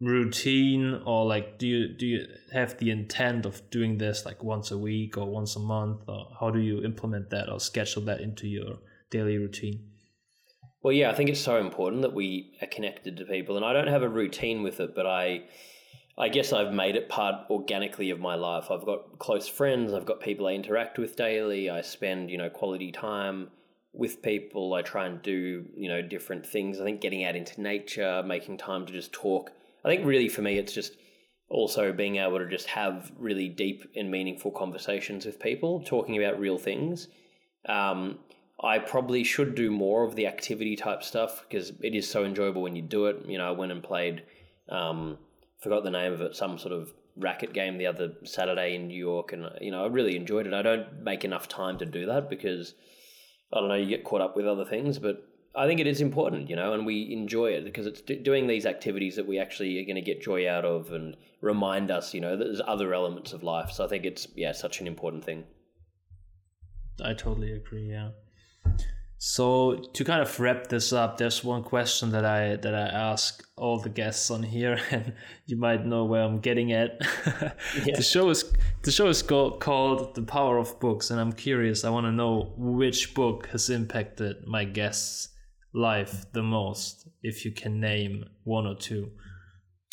[0.00, 4.70] routine or like do you do you have the intent of doing this like once
[4.70, 8.20] a week or once a month or how do you implement that or schedule that
[8.20, 8.76] into your
[9.10, 9.80] daily routine
[10.86, 13.72] Well, yeah, I think it's so important that we are connected to people, and I
[13.72, 15.42] don't have a routine with it, but I,
[16.16, 18.70] I guess I've made it part organically of my life.
[18.70, 21.68] I've got close friends, I've got people I interact with daily.
[21.68, 23.50] I spend you know quality time
[23.92, 24.74] with people.
[24.74, 26.80] I try and do you know different things.
[26.80, 29.50] I think getting out into nature, making time to just talk.
[29.86, 30.96] I think really for me, it's just
[31.48, 36.40] also being able to just have really deep and meaningful conversations with people, talking about
[36.40, 37.06] real things.
[37.68, 38.18] Um,
[38.60, 42.62] I probably should do more of the activity type stuff because it is so enjoyable
[42.62, 43.24] when you do it.
[43.26, 44.24] You know, I went and played,
[44.68, 45.18] um,
[45.60, 48.98] forgot the name of it, some sort of racket game the other Saturday in New
[48.98, 50.54] York, and you know, I really enjoyed it.
[50.54, 52.74] I don't make enough time to do that because
[53.52, 55.22] I don't know, you get caught up with other things, but
[55.56, 58.46] I think it is important, you know, and we enjoy it because it's d- doing
[58.46, 62.12] these activities that we actually are going to get joy out of and remind us,
[62.12, 63.70] you know, that there's other elements of life.
[63.70, 65.44] So I think it's yeah, such an important thing.
[67.04, 68.10] i totally agree yeah
[69.18, 73.42] so to kind of wrap this up there's one question that i that i ask
[73.56, 75.12] all the guests on here and
[75.46, 76.90] you might know where i'm getting at
[77.84, 77.96] Yeah.
[77.96, 78.52] the show is
[78.82, 82.12] the show is called, called the power of books and i'm curious i want to
[82.12, 85.28] know which book has impacted my guests
[85.76, 89.10] life the most if you can name one or two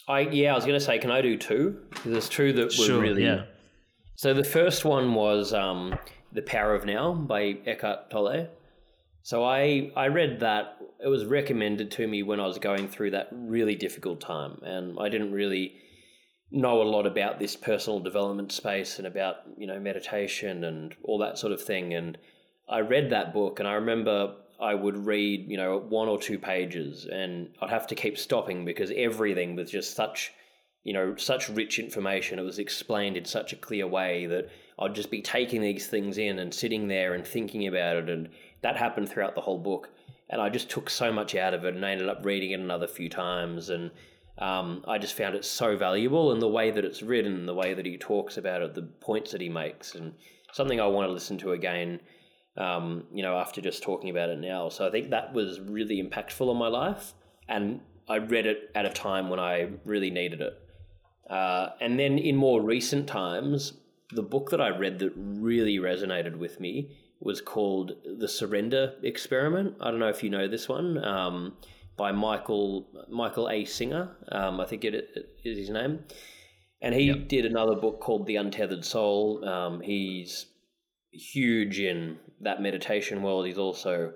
[0.08, 1.80] I yeah, I was going to say, can I do two?
[2.06, 3.24] There's two that were sure really.
[3.24, 3.46] yeah
[4.16, 5.98] So the first one was um,
[6.32, 8.50] "The Power of Now" by Eckhart Tolle.
[9.22, 10.78] So I I read that.
[11.04, 14.98] It was recommended to me when I was going through that really difficult time, and
[15.00, 15.76] I didn't really
[16.52, 21.20] know a lot about this personal development space and about you know meditation and all
[21.20, 21.94] that sort of thing.
[21.94, 22.18] And
[22.68, 26.40] I read that book, and I remember I would read you know one or two
[26.40, 30.34] pages, and I'd have to keep stopping because everything was just such
[30.84, 32.40] you know, such rich information.
[32.40, 36.18] It was explained in such a clear way that I'd just be taking these things
[36.18, 38.10] in and sitting there and thinking about it.
[38.10, 38.30] And
[38.62, 39.90] that happened throughout the whole book.
[40.30, 42.60] And I just took so much out of it and I ended up reading it
[42.60, 43.70] another few times.
[43.70, 43.92] And
[44.40, 46.34] um, I just found it so valuable.
[46.34, 49.32] And the way that it's written, the way that he talks about it, the points
[49.32, 50.14] that he makes, and
[50.52, 52.02] something I want to listen to again.
[52.56, 54.70] Um, you know, after just talking about it now.
[54.70, 57.14] So I think that was really impactful on my life.
[57.50, 60.54] And I read it at a time when I really needed it.
[61.30, 63.74] Uh, and then in more recent times,
[64.12, 69.76] the book that I read that really resonated with me was called The Surrender Experiment.
[69.82, 71.58] I don't know if you know this one, um,
[71.96, 73.66] by Michael Michael A.
[73.66, 74.16] Singer.
[74.32, 76.00] Um, I think it, it is his name.
[76.82, 79.48] And he did another book called The Untethered Soul.
[79.48, 80.48] Um, he's
[81.14, 83.46] huge in that meditation world.
[83.46, 84.14] He's also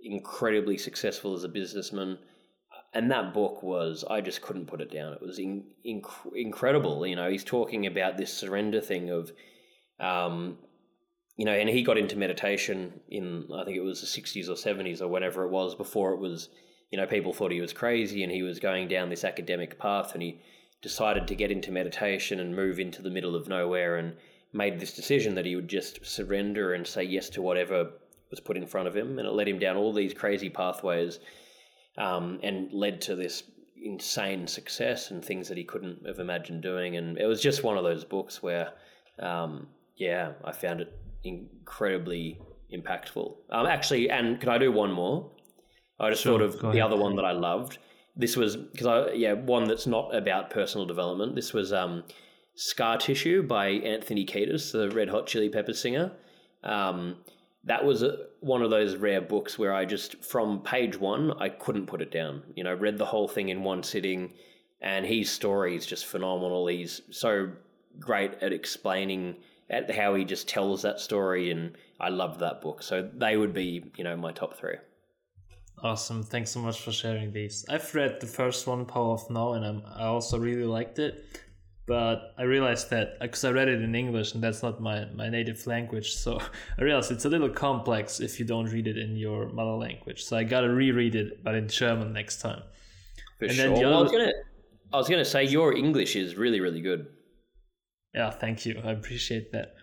[0.00, 2.18] incredibly successful as a businessman
[2.96, 5.12] and that book was I just couldn't put it down.
[5.12, 7.06] It was in, inc- incredible.
[7.06, 9.30] You know, he's talking about this surrender thing of,
[10.00, 10.56] um,
[11.36, 14.56] you know, and he got into meditation in I think it was the sixties or
[14.56, 16.48] seventies or whenever it was before it was,
[16.90, 20.14] you know, people thought he was crazy and he was going down this academic path
[20.14, 20.40] and he
[20.80, 24.14] decided to get into meditation and move into the middle of nowhere and
[24.52, 27.90] made this decision that he would just surrender and say yes to whatever
[28.30, 31.20] was put in front of him and it led him down all these crazy pathways
[31.98, 33.44] um, and led to this
[33.82, 36.96] insane success and things that he couldn't have imagined doing.
[36.96, 38.72] And it was just one of those books where,
[39.20, 40.92] um, yeah, I found it
[41.24, 42.40] incredibly
[42.74, 43.34] impactful.
[43.50, 45.30] Um, actually, and can I do one more?
[45.98, 47.78] I just Sure, thought of the other one that I loved.
[48.16, 51.34] This was because I yeah one that's not about personal development.
[51.34, 52.04] This was um,
[52.56, 56.12] Scar Tissue by Anthony Kiedis, the Red Hot Chili Peppers singer.
[56.64, 57.18] Um,
[57.64, 61.50] that was a, one of those rare books where I just from page one I
[61.50, 62.42] couldn't put it down.
[62.54, 64.32] You know, read the whole thing in one sitting,
[64.80, 66.66] and his story is just phenomenal.
[66.66, 67.50] He's so
[67.98, 69.36] great at explaining
[69.68, 72.82] at how he just tells that story, and I loved that book.
[72.82, 74.76] So they would be, you know, my top three.
[75.82, 76.22] Awesome.
[76.22, 77.66] Thanks so much for sharing these.
[77.68, 81.22] I've read the first one, Power of Now, and I'm, I also really liked it.
[81.86, 85.28] But I realized that because I read it in English and that's not my, my
[85.28, 86.40] native language, so
[86.78, 90.24] I realized it's a little complex if you don't read it in your mother language.
[90.24, 92.62] So I gotta reread it, but in German next time.
[93.38, 93.64] For And sure.
[93.66, 94.32] then the Well, I was other- gonna,
[94.92, 97.06] I was gonna say your English is really, really good.
[98.14, 98.80] Yeah, thank you.
[98.84, 99.74] I appreciate that.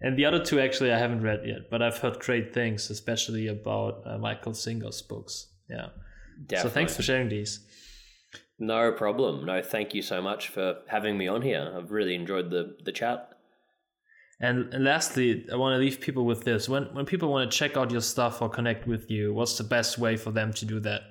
[0.00, 3.48] And the other two actually I haven't read yet, but I've heard great things, especially
[3.48, 5.48] about uh, Michael Singer's books.
[5.68, 5.88] Yeah.
[6.46, 6.70] Definitely.
[6.70, 7.60] So thanks for sharing these.
[8.58, 9.46] No problem.
[9.46, 11.72] No, thank you so much for having me on here.
[11.76, 13.28] I've really enjoyed the the chat.
[14.42, 16.68] And, and lastly, I want to leave people with this.
[16.68, 19.64] When when people want to check out your stuff or connect with you, what's the
[19.64, 21.02] best way for them to do that?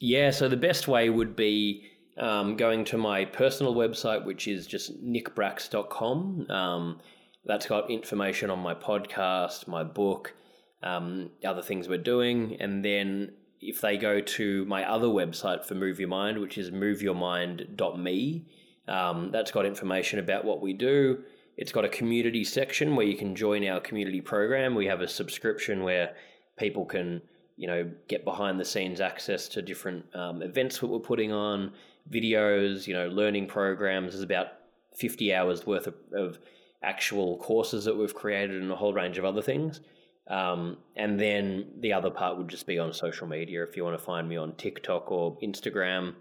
[0.00, 1.84] Yeah, so the best way would be
[2.18, 6.50] um, going to my personal website, which is just nickbracks.com.
[6.50, 7.00] Um,
[7.44, 10.34] that's got information on my podcast, my book,
[10.82, 12.56] um, other things we're doing.
[12.60, 13.32] And then
[13.62, 18.46] if they go to my other website for Move Your Mind, which is moveyourmind.me,
[18.88, 21.22] um, that's got information about what we do.
[21.56, 24.74] It's got a community section where you can join our community program.
[24.74, 26.14] We have a subscription where
[26.58, 27.22] people can,
[27.56, 31.72] you know, get behind the scenes access to different um, events that we're putting on,
[32.10, 34.12] videos, you know, learning programs.
[34.12, 34.48] There's about
[34.96, 36.38] 50 hours worth of, of
[36.82, 39.80] actual courses that we've created and a whole range of other things.
[40.28, 43.64] Um, and then the other part would just be on social media.
[43.64, 46.14] If you want to find me on TikTok or Instagram,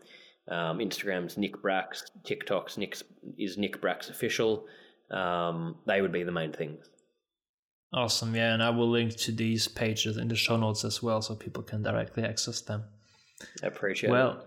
[0.50, 3.04] um, Instagram's Nick Bracks, TikTok's Nick's,
[3.38, 4.66] is Nick Bracks official.
[5.12, 6.90] Um, they would be the main things.
[7.94, 8.36] Awesome.
[8.36, 11.36] Yeah, and I will link to these pages in the show notes as well so
[11.36, 12.86] people can directly access them.
[13.62, 14.14] I appreciate it.
[14.14, 14.46] Well,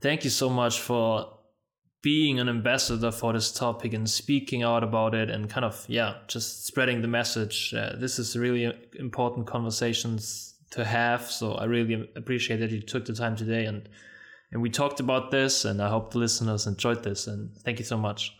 [0.00, 1.38] thank you so much for
[2.02, 6.14] being an ambassador for this topic and speaking out about it and kind of, yeah,
[6.26, 7.72] just spreading the message.
[7.72, 11.22] Uh, this is really important conversations to have.
[11.30, 13.88] So I really appreciate that you took the time today and
[14.50, 17.86] and we talked about this and I hope the listeners enjoyed this and thank you
[17.86, 18.32] so much.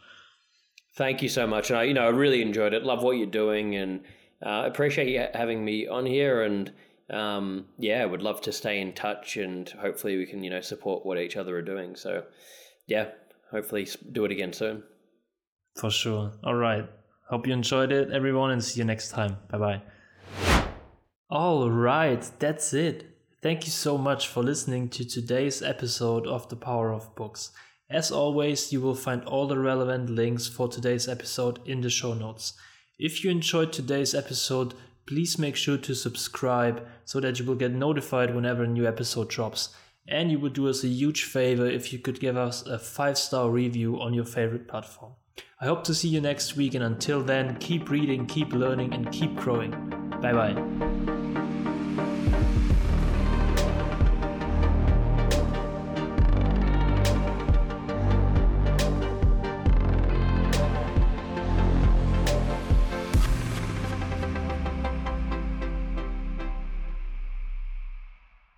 [0.94, 1.70] Thank you so much.
[1.70, 2.84] And I, you know, I really enjoyed it.
[2.84, 4.00] Love what you're doing, and
[4.44, 6.42] uh, appreciate you having me on here.
[6.42, 6.70] And
[7.10, 11.06] um, yeah, would love to stay in touch, and hopefully we can, you know, support
[11.06, 11.96] what each other are doing.
[11.96, 12.24] So
[12.86, 13.08] yeah,
[13.52, 14.82] hopefully do it again soon.
[15.76, 16.32] For sure.
[16.42, 16.88] All right.
[17.28, 19.36] Hope you enjoyed it, everyone, and see you next time.
[19.50, 19.82] Bye bye.
[21.30, 23.16] All right, that's it.
[23.42, 27.50] Thank you so much for listening to today's episode of The Power of Books.
[27.88, 32.14] As always, you will find all the relevant links for today's episode in the show
[32.14, 32.52] notes.
[32.98, 34.74] If you enjoyed today's episode,
[35.06, 39.28] please make sure to subscribe so that you will get notified whenever a new episode
[39.28, 39.74] drops.
[40.08, 43.16] And you would do us a huge favor if you could give us a 5
[43.16, 45.12] star review on your favorite platform.
[45.60, 49.10] I hope to see you next week, and until then, keep reading, keep learning, and
[49.12, 49.70] keep growing.
[50.20, 51.11] Bye bye.